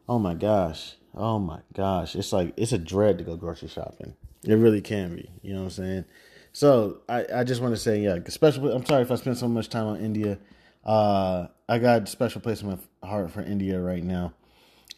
oh 0.08 0.20
my 0.20 0.34
gosh, 0.34 0.94
oh 1.12 1.40
my 1.40 1.58
gosh, 1.74 2.14
it's 2.14 2.32
like 2.32 2.54
it's 2.56 2.70
a 2.70 2.78
dread 2.78 3.18
to 3.18 3.24
go 3.24 3.34
grocery 3.34 3.68
shopping. 3.68 4.14
It 4.44 4.54
really 4.54 4.80
can 4.80 5.16
be. 5.16 5.28
You 5.42 5.54
know 5.54 5.60
what 5.60 5.78
I'm 5.78 5.84
saying? 5.84 6.04
So 6.52 7.00
I, 7.08 7.24
I 7.34 7.44
just 7.44 7.62
want 7.62 7.74
to 7.74 7.80
say, 7.80 8.00
yeah, 8.00 8.18
especially 8.26 8.74
I'm 8.74 8.84
sorry 8.84 9.02
if 9.02 9.10
I 9.10 9.14
spent 9.16 9.38
so 9.38 9.48
much 9.48 9.68
time 9.68 9.86
on 9.86 10.00
India. 10.00 10.38
Uh, 10.84 11.46
I 11.68 11.78
got 11.78 12.08
special 12.08 12.40
place 12.40 12.62
in 12.62 12.70
my 12.70 12.78
heart 13.06 13.30
for 13.30 13.40
India 13.40 13.80
right 13.80 14.02
now. 14.04 14.34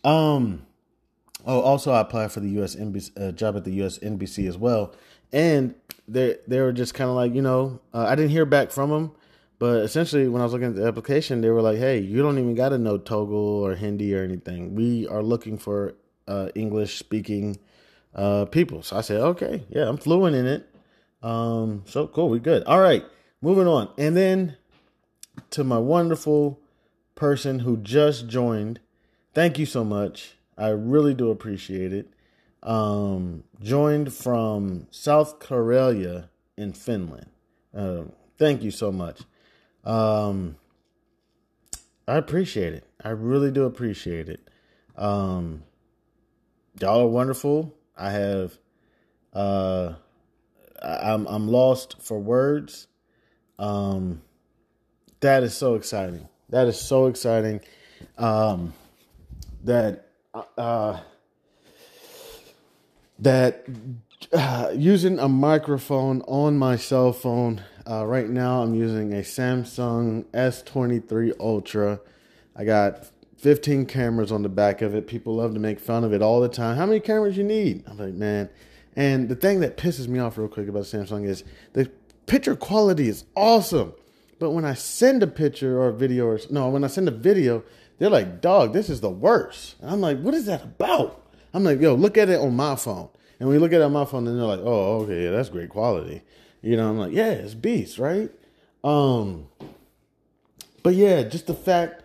Um, 0.03 0.67
oh, 1.47 1.61
also 1.61 1.93
I 1.93 2.01
applied 2.01 2.33
for 2.33 2.41
the 2.41 2.49
U.S. 2.51 2.75
NBC, 2.75 3.11
uh, 3.21 3.33
job 3.33 3.57
at 3.57 3.65
the 3.65 3.73
U.S. 3.73 3.99
NBC 3.99 4.49
as 4.49 4.59
well 4.59 4.95
and 5.35 5.75
they 6.07 6.37
they 6.47 6.61
were 6.61 6.73
just 6.73 6.95
kind 6.95 7.11
of 7.11 7.17
like 7.17 7.35
you 7.35 7.43
know 7.43 7.81
uh, 7.93 8.07
I 8.09 8.15
didn't 8.15 8.31
hear 8.31 8.47
back 8.47 8.71
from 8.71 8.91
them, 8.91 9.13
but 9.59 9.83
essentially 9.83 10.29
when 10.29 10.41
I 10.41 10.45
was 10.45 10.53
looking 10.53 10.69
at 10.69 10.77
the 10.77 10.87
application, 10.87 11.41
they 11.41 11.51
were 11.51 11.61
like, 11.61 11.79
hey, 11.79 11.99
you 11.99 12.23
don't 12.23 12.39
even 12.39 12.55
got 12.55 12.71
to 12.71 12.79
know 12.79 12.97
Telugu 12.99 13.35
or 13.35 13.75
Hindi 13.75 14.15
or 14.15 14.23
anything. 14.23 14.75
We 14.75 15.09
are 15.09 15.23
looking 15.23 15.59
for 15.59 15.95
uh, 16.29 16.49
English 16.55 16.99
speaking 16.99 17.59
uh, 18.15 18.45
people. 18.47 18.83
So 18.83 18.97
I 18.97 19.01
said, 19.01 19.21
okay, 19.21 19.65
yeah, 19.71 19.89
I'm 19.89 19.97
fluent 19.97 20.37
in 20.37 20.47
it. 20.47 20.74
Um, 21.25 21.83
so 21.87 22.07
cool, 22.07 22.29
we 22.29 22.39
good. 22.39 22.63
All 22.65 22.81
right, 22.81 23.05
moving 23.41 23.67
on, 23.67 23.89
and 23.99 24.17
then 24.17 24.57
to 25.51 25.65
my 25.65 25.79
wonderful 25.79 26.61
person 27.15 27.61
who 27.61 27.77
just 27.77 28.29
joined. 28.29 28.81
Thank 29.33 29.59
you 29.59 29.67
so 29.67 29.85
much. 29.85 30.37
I 30.57 30.69
really 30.69 31.15
do 31.15 31.31
appreciate 31.31 31.93
it 31.93 32.15
um, 32.65 33.45
joined 33.61 34.13
from 34.13 34.87
South 34.91 35.39
Karelia 35.39 36.29
in 36.57 36.73
Finland. 36.73 37.29
Uh, 37.77 38.05
thank 38.39 38.63
you 38.63 38.71
so 38.71 38.91
much. 38.91 39.21
Um, 39.85 40.57
I 42.09 42.17
appreciate 42.17 42.73
it. 42.73 42.85
I 43.03 43.11
really 43.11 43.51
do 43.51 43.65
appreciate 43.65 44.29
it. 44.29 44.49
Um, 44.97 45.63
y'all 46.81 47.03
are 47.03 47.09
wonderful. 47.09 47.75
I 47.97 48.11
have, 48.11 48.59
uh, 49.33 49.95
I'm 50.83 51.27
I'm 51.27 51.49
lost 51.49 51.97
for 52.03 52.19
words. 52.19 52.87
Um, 53.59 54.23
that 55.21 55.43
is 55.43 55.57
so 55.57 55.75
exciting. 55.75 56.29
That 56.51 56.67
is 56.67 56.81
so 56.81 57.07
exciting. 57.07 57.61
Um, 58.19 58.75
that 59.65 60.09
uh 60.59 61.01
that 63.19 63.67
uh, 64.33 64.73
using 64.75 65.19
a 65.19 65.29
microphone 65.29 66.23
on 66.23 66.59
my 66.59 66.77
cell 66.77 67.13
phone. 67.13 67.63
Uh, 67.89 68.05
right 68.07 68.29
now, 68.29 68.63
I'm 68.63 68.75
using 68.75 69.13
a 69.13 69.21
Samsung 69.21 70.25
S23 70.33 71.33
Ultra. 71.39 72.01
I 72.57 72.65
got 72.65 73.07
15 73.39 73.87
cameras 73.87 74.33
on 74.33 74.43
the 74.43 74.49
back 74.49 74.81
of 74.81 74.95
it. 74.95 75.07
People 75.07 75.37
love 75.37 75.53
to 75.55 75.61
make 75.61 75.79
fun 75.79 76.03
of 76.05 76.13
it 76.13 76.23
all 76.23 76.41
the 76.41 76.49
time. 76.49 76.77
How 76.77 76.87
many 76.87 77.01
cameras 77.01 77.37
you 77.37 77.45
need? 77.45 77.85
I'm 77.87 77.99
like, 77.99 78.15
man. 78.15 78.49
And 78.97 79.29
the 79.29 79.35
thing 79.35 79.61
that 79.61 79.77
pisses 79.77 80.09
me 80.09 80.19
off 80.19 80.39
real 80.39 80.49
quick 80.49 80.69
about 80.69 80.85
Samsung 80.85 81.27
is 81.27 81.45
the 81.73 81.91
picture 82.27 82.57
quality 82.57 83.09
is 83.09 83.25
awesome. 83.37 83.93
But 84.39 84.51
when 84.51 84.65
I 84.65 84.75
send 84.75 85.23
a 85.23 85.27
picture 85.27 85.81
or 85.81 85.89
a 85.89 85.93
video 85.93 86.27
or 86.27 86.41
no, 86.51 86.69
when 86.69 86.85
I 86.85 86.89
send 86.89 87.09
a 87.09 87.13
video, 87.13 87.65
they're 87.99 88.11
like, 88.11 88.41
dog, 88.41 88.73
this 88.73 88.91
is 88.91 89.01
the 89.01 89.11
worst. 89.11 89.77
And 89.81 89.91
I'm 89.91 90.01
like, 90.01 90.21
what 90.21 90.35
is 90.35 90.47
that 90.47 90.63
about? 90.63 91.23
I'm 91.53 91.65
like, 91.65 91.81
yo, 91.81 91.95
look 91.95 92.19
at 92.19 92.29
it 92.29 92.41
on 92.41 92.55
my 92.57 92.77
phone. 92.77 93.09
And 93.39 93.49
we 93.49 93.59
look 93.59 93.73
at 93.73 93.81
it 93.81 93.85
on 93.85 93.93
my 93.93 94.05
phone, 94.05 94.27
and 94.27 94.39
they're 94.39 94.47
like, 94.47 94.61
oh, 94.63 95.03
okay, 95.03 95.25
yeah, 95.25 95.31
that's 95.31 95.49
great 95.49 95.69
quality. 95.69 96.23
You 96.63 96.77
know, 96.77 96.89
I'm 96.89 96.99
like, 96.99 97.13
yeah, 97.13 97.31
it's 97.31 97.55
beast, 97.55 97.99
right? 97.99 98.31
Um, 98.83 99.49
but 100.83 100.95
yeah, 100.95 101.23
just 101.23 101.47
the 101.47 101.55
fact, 101.55 102.03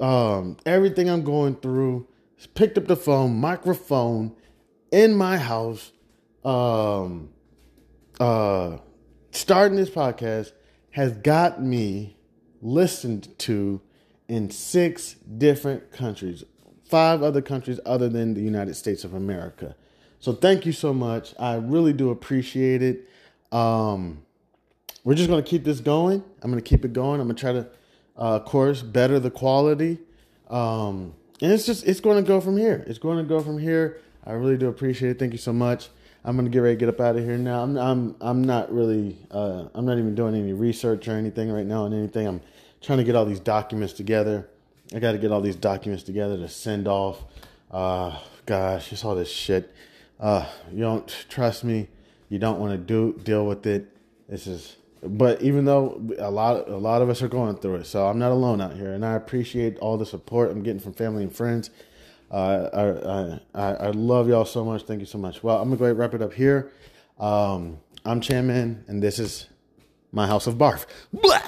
um, 0.00 0.56
everything 0.66 1.08
I'm 1.08 1.24
going 1.24 1.56
through, 1.56 2.06
picked 2.54 2.78
up 2.78 2.86
the 2.86 2.96
phone, 2.96 3.38
microphone 3.38 4.34
in 4.90 5.14
my 5.14 5.36
house, 5.36 5.92
um, 6.48 7.28
uh, 8.18 8.78
starting 9.32 9.76
this 9.76 9.90
podcast 9.90 10.52
has 10.92 11.12
got 11.12 11.62
me 11.62 12.16
listened 12.62 13.38
to 13.38 13.82
in 14.28 14.50
six 14.50 15.14
different 15.14 15.92
countries, 15.92 16.44
five 16.84 17.22
other 17.22 17.42
countries 17.42 17.80
other 17.84 18.08
than 18.08 18.32
the 18.32 18.40
United 18.40 18.74
States 18.74 19.04
of 19.04 19.12
America. 19.12 19.76
So 20.20 20.32
thank 20.32 20.64
you 20.64 20.72
so 20.72 20.94
much. 20.94 21.34
I 21.38 21.56
really 21.56 21.92
do 21.92 22.10
appreciate 22.10 22.82
it. 22.82 23.08
Um, 23.52 24.22
we're 25.04 25.14
just 25.14 25.28
going 25.28 25.42
to 25.42 25.48
keep 25.48 25.64
this 25.64 25.80
going. 25.80 26.24
I'm 26.42 26.50
going 26.50 26.62
to 26.62 26.68
keep 26.68 26.84
it 26.84 26.94
going. 26.94 27.20
I'm 27.20 27.26
going 27.26 27.36
to 27.36 27.40
try 27.40 27.52
to, 27.52 27.66
uh, 28.16 28.36
of 28.36 28.46
course, 28.46 28.80
better 28.82 29.20
the 29.20 29.30
quality. 29.30 29.98
Um, 30.48 31.14
and 31.42 31.52
it's 31.52 31.66
just, 31.66 31.86
it's 31.86 32.00
going 32.00 32.22
to 32.22 32.26
go 32.26 32.40
from 32.40 32.56
here. 32.56 32.84
It's 32.86 32.98
going 32.98 33.18
to 33.18 33.24
go 33.24 33.40
from 33.40 33.58
here. 33.58 34.00
I 34.24 34.32
really 34.32 34.56
do 34.56 34.68
appreciate 34.68 35.10
it. 35.10 35.18
Thank 35.18 35.32
you 35.32 35.38
so 35.38 35.52
much. 35.52 35.90
I'm 36.24 36.36
gonna 36.36 36.50
get 36.50 36.58
ready 36.58 36.74
to 36.74 36.78
get 36.78 36.88
up 36.88 37.00
out 37.00 37.16
of 37.16 37.24
here 37.24 37.38
now. 37.38 37.62
I'm 37.62 37.76
I'm 37.76 38.16
I'm 38.20 38.42
not 38.42 38.72
really 38.72 39.18
uh, 39.30 39.66
I'm 39.74 39.86
not 39.86 39.98
even 39.98 40.14
doing 40.14 40.34
any 40.34 40.52
research 40.52 41.08
or 41.08 41.12
anything 41.12 41.50
right 41.50 41.66
now 41.66 41.84
on 41.84 41.94
anything. 41.94 42.26
I'm 42.26 42.40
trying 42.80 42.98
to 42.98 43.04
get 43.04 43.14
all 43.14 43.24
these 43.24 43.40
documents 43.40 43.92
together. 43.92 44.48
I 44.94 44.98
got 44.98 45.12
to 45.12 45.18
get 45.18 45.30
all 45.30 45.40
these 45.40 45.56
documents 45.56 46.02
together 46.02 46.36
to 46.38 46.48
send 46.48 46.88
off. 46.88 47.22
Uh, 47.70 48.18
gosh, 48.46 48.90
just 48.90 49.04
all 49.04 49.14
this 49.14 49.30
shit. 49.30 49.72
Uh, 50.18 50.46
you 50.72 50.80
don't 50.80 51.06
trust 51.28 51.62
me. 51.62 51.88
You 52.28 52.38
don't 52.38 52.58
want 52.58 52.72
to 52.72 52.78
do 52.78 53.18
deal 53.22 53.46
with 53.46 53.66
it. 53.66 53.86
This 54.28 54.46
is, 54.46 54.76
but 55.02 55.40
even 55.40 55.64
though 55.64 56.02
a 56.18 56.30
lot 56.30 56.68
a 56.68 56.76
lot 56.76 57.00
of 57.00 57.08
us 57.08 57.22
are 57.22 57.28
going 57.28 57.56
through 57.56 57.76
it, 57.76 57.86
so 57.86 58.06
I'm 58.06 58.18
not 58.18 58.32
alone 58.32 58.60
out 58.60 58.74
here, 58.74 58.92
and 58.92 59.04
I 59.04 59.14
appreciate 59.14 59.78
all 59.78 59.96
the 59.96 60.06
support 60.06 60.50
I'm 60.50 60.62
getting 60.62 60.80
from 60.80 60.94
family 60.94 61.22
and 61.22 61.34
friends. 61.34 61.70
Uh, 62.30 63.38
I, 63.54 63.60
I, 63.60 63.74
I 63.74 63.90
love 63.90 64.28
y'all 64.28 64.44
so 64.44 64.64
much. 64.64 64.82
Thank 64.82 65.00
you 65.00 65.06
so 65.06 65.18
much. 65.18 65.42
Well, 65.42 65.60
I'm 65.60 65.68
gonna 65.68 65.78
go 65.78 65.92
wrap 65.92 66.14
it 66.14 66.22
up 66.22 66.32
here. 66.32 66.70
Um, 67.18 67.78
I'm 68.04 68.20
Chanman, 68.20 68.84
and 68.86 69.02
this 69.02 69.18
is 69.18 69.46
my 70.12 70.26
house 70.26 70.46
of 70.46 70.54
barf. 70.56 70.86
Blah! 71.12 71.40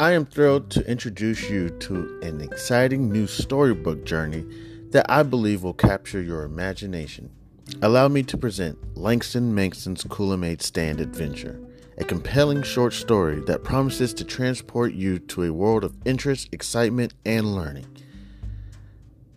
I 0.00 0.12
am 0.12 0.26
thrilled 0.26 0.70
to 0.72 0.84
introduce 0.90 1.48
you 1.48 1.70
to 1.70 2.20
an 2.22 2.40
exciting 2.40 3.10
new 3.10 3.28
storybook 3.28 4.04
journey 4.04 4.44
that 4.90 5.06
I 5.08 5.22
believe 5.22 5.62
will 5.62 5.72
capture 5.72 6.20
your 6.20 6.42
imagination. 6.42 7.30
Allow 7.80 8.08
me 8.08 8.22
to 8.24 8.36
present 8.36 8.78
Langston 8.96 9.54
Mankson's 9.54 10.04
Coolamade 10.04 10.60
Stand 10.60 11.00
Adventure, 11.00 11.58
a 11.96 12.04
compelling 12.04 12.62
short 12.62 12.92
story 12.92 13.40
that 13.46 13.64
promises 13.64 14.12
to 14.14 14.24
transport 14.24 14.92
you 14.92 15.18
to 15.18 15.44
a 15.44 15.52
world 15.52 15.82
of 15.82 15.96
interest, 16.04 16.50
excitement, 16.52 17.14
and 17.24 17.54
learning. 17.54 17.86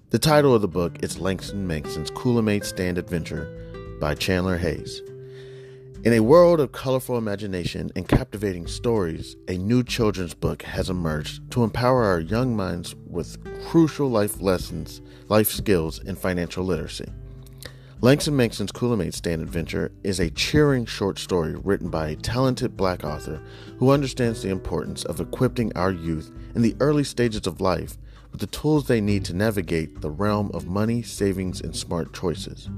The 0.10 0.20
title 0.20 0.54
of 0.54 0.62
the 0.62 0.68
book 0.68 1.04
is 1.04 1.20
Langston 1.20 1.68
Mankson's 1.68 2.12
Coolamade 2.12 2.66
Stand 2.66 2.98
Adventure 2.98 3.98
by 4.00 4.14
Chandler 4.14 4.58
Hayes. 4.58 5.02
In 6.04 6.14
a 6.14 6.20
world 6.20 6.60
of 6.60 6.74
colorful 6.74 7.18
imagination 7.18 7.92
and 7.96 8.08
captivating 8.08 8.68
stories, 8.68 9.36
a 9.48 9.58
new 9.58 9.84
children's 9.84 10.34
book 10.34 10.64
has 10.64 10.90
emerged 10.90 11.50
to 11.52 11.64
empower 11.64 12.04
our 12.04 12.20
young 12.20 12.56
minds 12.56 12.94
with 13.08 13.38
crucial 13.68 14.10
life 14.10 14.42
lessons, 14.42 15.02
life 15.28 15.50
skills, 15.50 16.00
and 16.00 16.18
financial 16.18 16.64
literacy. 16.64 17.12
Langston 18.00 18.38
Mankson's 18.38 18.72
Coolamade 18.72 19.16
Stand 19.16 19.42
Adventure 19.42 19.92
is 20.04 20.20
a 20.20 20.30
cheering 20.30 20.86
short 20.86 21.18
story 21.18 21.56
written 21.56 21.90
by 21.90 22.10
a 22.10 22.16
talented 22.16 22.78
black 22.78 23.04
author 23.04 23.42
who 23.80 23.90
understands 23.90 24.44
the 24.44 24.50
importance 24.50 25.04
of 25.06 25.20
equipping 25.20 25.76
our 25.76 25.92
youth 25.92 26.32
in 26.54 26.62
the 26.62 26.76
early 26.80 27.04
stages 27.04 27.48
of 27.48 27.60
life 27.60 27.98
with 28.32 28.40
the 28.40 28.48
tools 28.48 28.86
they 28.86 29.02
need 29.02 29.26
to 29.26 29.36
navigate 29.36 30.00
the 30.02 30.12
realm 30.12 30.52
of 30.54 30.68
money, 30.68 31.02
savings, 31.02 31.60
and 31.60 31.76
smart 31.76 32.14
choices. 32.14 32.70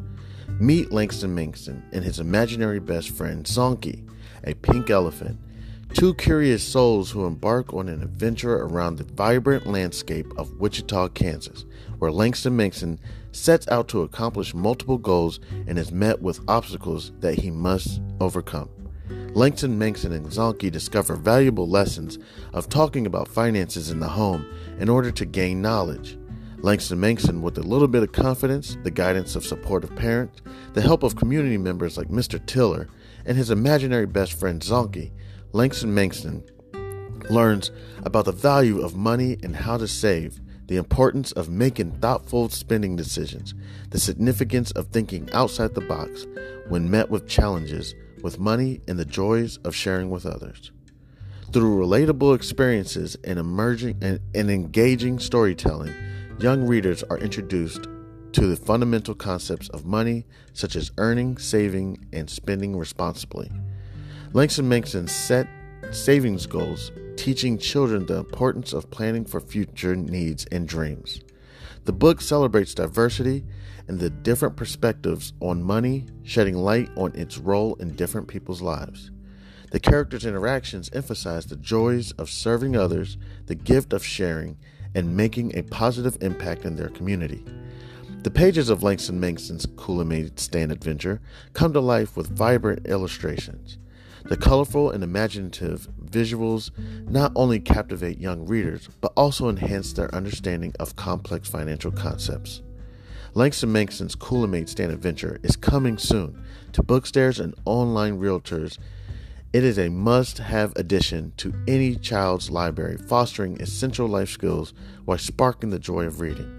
Meet 0.57 0.93
Langston 0.93 1.35
Mankson 1.35 1.83
and 1.91 2.01
his 2.01 2.21
imaginary 2.21 2.79
best 2.79 3.09
friend, 3.09 3.45
Zonky, 3.45 4.07
a 4.45 4.53
pink 4.53 4.89
elephant, 4.89 5.37
two 5.93 6.13
curious 6.13 6.63
souls 6.63 7.11
who 7.11 7.25
embark 7.25 7.73
on 7.73 7.89
an 7.89 8.01
adventure 8.01 8.55
around 8.55 8.95
the 8.95 9.03
vibrant 9.03 9.67
landscape 9.67 10.31
of 10.37 10.59
Wichita, 10.61 11.09
Kansas, 11.09 11.65
where 11.97 12.11
Langston 12.11 12.55
Mankson 12.55 12.99
sets 13.31 13.67
out 13.67 13.87
to 13.89 14.01
accomplish 14.01 14.53
multiple 14.53 14.97
goals 14.97 15.39
and 15.67 15.77
is 15.77 15.91
met 15.91 16.21
with 16.21 16.41
obstacles 16.47 17.11
that 17.19 17.35
he 17.35 17.51
must 17.51 18.01
overcome. 18.19 18.69
Langston 19.33 19.77
Mankson 19.77 20.11
and 20.11 20.27
Zonky 20.27 20.71
discover 20.71 21.15
valuable 21.15 21.67
lessons 21.67 22.17
of 22.53 22.69
talking 22.69 23.05
about 23.05 23.27
finances 23.27 23.91
in 23.91 23.99
the 23.99 24.07
home 24.07 24.45
in 24.79 24.89
order 24.89 25.11
to 25.11 25.25
gain 25.25 25.61
knowledge. 25.61 26.17
Langston 26.61 26.99
Mankson, 26.99 27.41
with 27.41 27.57
a 27.57 27.63
little 27.63 27.87
bit 27.87 28.03
of 28.03 28.11
confidence, 28.11 28.77
the 28.83 28.91
guidance 28.91 29.35
of 29.35 29.45
supportive 29.45 29.95
parents, 29.95 30.41
the 30.73 30.81
help 30.81 31.03
of 31.03 31.15
community 31.15 31.57
members 31.57 31.97
like 31.97 32.09
Mr. 32.09 32.43
Tiller, 32.45 32.87
and 33.25 33.37
his 33.37 33.49
imaginary 33.49 34.05
best 34.05 34.33
friend 34.33 34.61
Zonky, 34.61 35.11
Langston 35.53 35.93
Mankson 35.95 36.43
learns 37.29 37.71
about 38.03 38.25
the 38.25 38.31
value 38.31 38.81
of 38.81 38.95
money 38.95 39.37
and 39.43 39.55
how 39.55 39.77
to 39.77 39.87
save, 39.87 40.41
the 40.69 40.77
importance 40.77 41.31
of 41.31 41.49
making 41.49 41.91
thoughtful 41.93 42.47
spending 42.47 42.95
decisions, 42.95 43.55
the 43.89 43.99
significance 43.99 44.69
of 44.71 44.87
thinking 44.87 45.27
outside 45.33 45.73
the 45.73 45.81
box 45.81 46.25
when 46.67 46.89
met 46.89 47.09
with 47.09 47.27
challenges 47.27 47.95
with 48.21 48.39
money, 48.39 48.81
and 48.87 48.99
the 48.99 49.05
joys 49.05 49.57
of 49.63 49.75
sharing 49.75 50.09
with 50.09 50.25
others. 50.25 50.71
Through 51.51 51.79
relatable 51.79 52.35
experiences 52.35 53.17
and 53.23 53.39
emerging 53.39 53.97
and, 54.01 54.19
and 54.35 54.51
engaging 54.51 55.19
storytelling, 55.19 55.93
young 56.39 56.65
readers 56.67 57.03
are 57.03 57.17
introduced 57.17 57.87
to 58.33 58.45
the 58.45 58.55
fundamental 58.55 59.15
concepts 59.15 59.69
of 59.69 59.85
money, 59.85 60.25
such 60.53 60.75
as 60.75 60.91
earning, 60.97 61.37
saving, 61.37 62.05
and 62.13 62.29
spending 62.29 62.77
responsibly. 62.77 63.49
Langston 64.33 64.69
Mankson 64.69 65.09
set 65.09 65.47
savings 65.91 66.45
goals 66.45 66.91
teaching 67.19 67.57
children 67.57 68.05
the 68.05 68.15
importance 68.15 68.71
of 68.71 68.89
planning 68.89 69.25
for 69.25 69.41
future 69.41 69.93
needs 69.93 70.45
and 70.53 70.65
dreams. 70.65 71.19
The 71.83 71.91
book 71.91 72.21
celebrates 72.21 72.73
diversity 72.73 73.43
and 73.89 73.99
the 73.99 74.09
different 74.09 74.55
perspectives 74.55 75.33
on 75.41 75.61
money, 75.61 76.05
shedding 76.23 76.55
light 76.55 76.89
on 76.95 77.13
its 77.15 77.37
role 77.37 77.75
in 77.75 77.97
different 77.97 78.29
people's 78.29 78.61
lives. 78.61 79.11
The 79.71 79.81
characters' 79.81 80.25
interactions 80.25 80.89
emphasize 80.93 81.45
the 81.45 81.57
joys 81.57 82.13
of 82.13 82.29
serving 82.29 82.77
others, 82.77 83.17
the 83.47 83.55
gift 83.55 83.91
of 83.91 84.05
sharing, 84.05 84.57
and 84.95 85.17
making 85.17 85.57
a 85.57 85.63
positive 85.63 86.17
impact 86.21 86.63
in 86.63 86.77
their 86.77 86.87
community. 86.87 87.43
The 88.23 88.31
pages 88.31 88.69
of 88.69 88.81
Langston 88.81 89.19
Mankson's 89.19 89.65
Coolamade 89.65 90.39
Stand 90.39 90.71
Adventure 90.71 91.19
come 91.51 91.73
to 91.73 91.81
life 91.81 92.15
with 92.15 92.29
vibrant 92.29 92.87
illustrations. 92.87 93.77
The 94.25 94.37
colorful 94.37 94.91
and 94.91 95.03
imaginative 95.03 95.87
visuals 96.03 96.71
not 97.09 97.31
only 97.35 97.59
captivate 97.59 98.19
young 98.19 98.45
readers, 98.45 98.89
but 99.01 99.13
also 99.15 99.49
enhance 99.49 99.93
their 99.93 100.13
understanding 100.13 100.73
of 100.79 100.95
complex 100.95 101.49
financial 101.49 101.91
concepts. 101.91 102.61
Langston 103.33 103.71
Mankson's 103.71 104.15
Coolamade 104.15 104.67
Stand 104.67 104.91
Adventure 104.91 105.39
is 105.43 105.55
coming 105.55 105.97
soon 105.97 106.43
to 106.73 106.83
bookstores 106.83 107.39
and 107.39 107.53
online 107.65 108.19
realtors. 108.19 108.77
It 109.53 109.63
is 109.63 109.77
a 109.77 109.89
must 109.89 110.39
have 110.39 110.73
addition 110.75 111.33
to 111.37 111.53
any 111.67 111.95
child's 111.95 112.49
library, 112.49 112.97
fostering 112.97 113.61
essential 113.61 114.07
life 114.07 114.29
skills 114.29 114.73
while 115.05 115.17
sparking 115.17 115.69
the 115.69 115.79
joy 115.79 116.05
of 116.05 116.19
reading. 116.19 116.55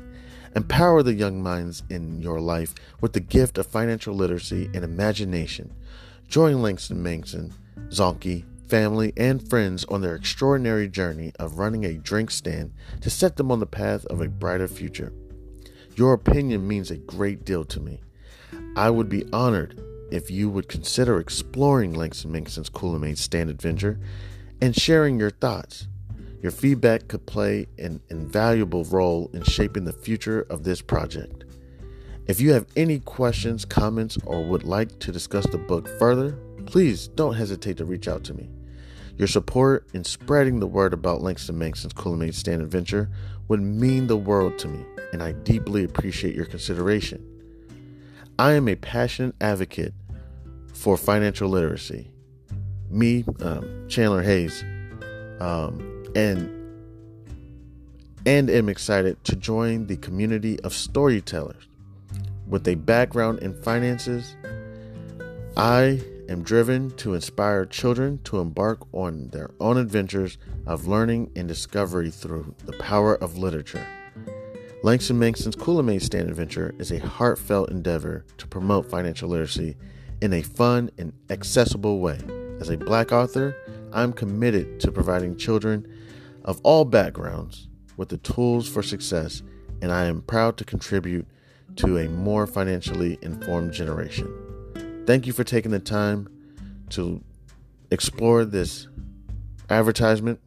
Empower 0.56 1.02
the 1.02 1.14
young 1.14 1.42
minds 1.42 1.82
in 1.90 2.20
your 2.20 2.40
life 2.40 2.74
with 3.00 3.12
the 3.12 3.20
gift 3.20 3.58
of 3.58 3.66
financial 3.66 4.14
literacy 4.14 4.70
and 4.74 4.84
imagination. 4.84 5.72
Join 6.31 6.62
Langston 6.62 7.03
Mankson, 7.03 7.51
Zonky, 7.89 8.45
family, 8.68 9.12
and 9.16 9.51
friends 9.51 9.85
on 9.87 10.01
their 10.01 10.14
extraordinary 10.14 10.89
journey 10.89 11.33
of 11.41 11.59
running 11.59 11.85
a 11.85 11.95
drink 11.95 12.31
stand 12.31 12.72
to 13.01 13.11
set 13.11 13.35
them 13.35 13.51
on 13.51 13.59
the 13.59 13.66
path 13.66 14.05
of 14.05 14.20
a 14.20 14.28
brighter 14.28 14.68
future. 14.68 15.12
Your 15.97 16.12
opinion 16.12 16.68
means 16.68 16.93
a 16.93 16.99
great 16.99 17.45
deal 17.45 17.64
to 17.64 17.81
me. 17.81 18.01
I 18.76 18.91
would 18.91 19.09
be 19.09 19.24
honored 19.33 19.83
if 20.12 20.31
you 20.31 20.49
would 20.51 20.68
consider 20.68 21.18
exploring 21.18 21.95
Langston 21.95 22.31
Mankson's 22.31 22.68
Cooler 22.68 23.16
Stand 23.16 23.51
Adventure 23.51 23.99
and 24.62 24.76
sharing 24.76 25.18
your 25.18 25.31
thoughts. 25.31 25.89
Your 26.41 26.53
feedback 26.53 27.09
could 27.09 27.26
play 27.26 27.66
an 27.76 28.03
invaluable 28.09 28.85
role 28.85 29.33
in 29.35 29.43
shaping 29.43 29.83
the 29.83 29.93
future 29.93 30.47
of 30.49 30.62
this 30.62 30.81
project. 30.81 31.39
If 32.31 32.41
you 32.41 32.53
have 32.53 32.68
any 32.76 33.01
questions, 33.01 33.64
comments, 33.64 34.16
or 34.24 34.45
would 34.45 34.62
like 34.62 35.01
to 35.01 35.11
discuss 35.11 35.45
the 35.49 35.59
book 35.59 35.89
further, 35.99 36.39
please 36.64 37.09
don't 37.09 37.35
hesitate 37.35 37.76
to 37.78 37.85
reach 37.85 38.07
out 38.07 38.22
to 38.22 38.35
me. 38.35 38.49
Your 39.16 39.26
support 39.26 39.89
in 39.95 40.05
spreading 40.05 40.61
the 40.61 40.68
word 40.68 40.95
about 40.95 41.22
Langston 41.22 41.59
Mankson's 41.59 41.93
Cooler 41.93 42.31
Stand 42.31 42.62
Adventure 42.62 43.11
would 43.49 43.61
mean 43.61 44.07
the 44.07 44.16
world 44.16 44.61
to 44.61 44.68
me, 44.68 44.85
and 45.12 45.24
I 45.24 45.33
deeply 45.33 45.83
appreciate 45.83 46.37
your 46.37 46.45
consideration. 46.45 47.20
I 48.39 48.53
am 48.53 48.68
a 48.68 48.76
passionate 48.76 49.35
advocate 49.41 49.93
for 50.72 50.97
financial 50.97 51.49
literacy. 51.49 52.12
Me, 52.91 53.24
um, 53.41 53.89
Chandler 53.89 54.22
Hayes, 54.22 54.62
um, 55.41 56.05
and 56.14 56.49
and 58.24 58.49
am 58.49 58.68
excited 58.68 59.24
to 59.24 59.35
join 59.35 59.89
the 59.89 59.97
community 59.97 60.61
of 60.61 60.72
storytellers 60.72 61.66
with 62.51 62.66
a 62.68 62.74
background 62.74 63.38
in 63.38 63.55
finances. 63.62 64.36
I 65.57 66.01
am 66.28 66.42
driven 66.42 66.90
to 66.96 67.14
inspire 67.14 67.64
children 67.64 68.20
to 68.24 68.40
embark 68.40 68.80
on 68.92 69.28
their 69.28 69.51
own 69.61 69.78
adventures 69.78 70.36
of 70.66 70.86
learning 70.86 71.30
and 71.36 71.48
discovery 71.48 72.11
through 72.11 72.55
the 72.66 72.76
power 72.78 73.14
of 73.14 73.38
literature. 73.38 73.86
Langston 74.82 75.18
Mankson's 75.18 75.57
Cooler 75.57 76.01
Stand 76.01 76.28
Adventure 76.28 76.74
is 76.78 76.90
a 76.90 76.98
heartfelt 76.98 77.70
endeavor 77.70 78.24
to 78.38 78.46
promote 78.46 78.90
financial 78.90 79.28
literacy 79.28 79.76
in 80.20 80.32
a 80.32 80.42
fun 80.42 80.90
and 80.98 81.12
accessible 81.28 82.01
way. 82.01 82.18
As 82.61 82.68
a 82.68 82.76
black 82.76 83.12
author, 83.12 83.57
I'm 83.92 84.12
committed 84.12 84.80
to 84.80 84.92
providing 84.92 85.36
children 85.36 85.86
of 86.44 86.61
all 86.62 86.84
backgrounds 86.84 87.68
with 87.96 88.09
the 88.09 88.18
tools 88.18 88.68
for 88.68 88.82
success, 88.82 89.42
and 89.82 89.92
I 89.92 90.07
am 90.07 90.22
proud 90.22 90.57
to 90.59 90.64
contribute 90.64 91.26
to 91.81 91.97
a 91.97 92.09
more 92.11 92.47
financially 92.47 93.18
informed 93.22 93.72
generation. 93.72 94.28
Thank 95.07 95.26
you 95.26 95.33
for 95.33 95.45
taking 95.45 95.70
the 95.70 95.78
time 95.78 96.28
to 96.91 97.24
explore 97.91 98.45
this 98.45 98.87
advertisement, 99.70 100.39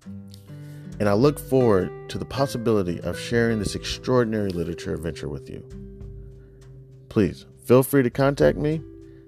and 0.99 1.09
I 1.09 1.13
look 1.13 1.39
forward 1.39 1.89
to 2.09 2.19
the 2.19 2.25
possibility 2.25 3.01
of 3.01 3.19
sharing 3.19 3.57
this 3.57 3.73
extraordinary 3.73 4.51
literature 4.51 4.93
adventure 4.93 5.27
with 5.27 5.49
you. 5.49 5.67
Please 7.09 7.47
feel 7.65 7.81
free 7.81 8.03
to 8.03 8.11
contact 8.11 8.59
me. 8.59 8.83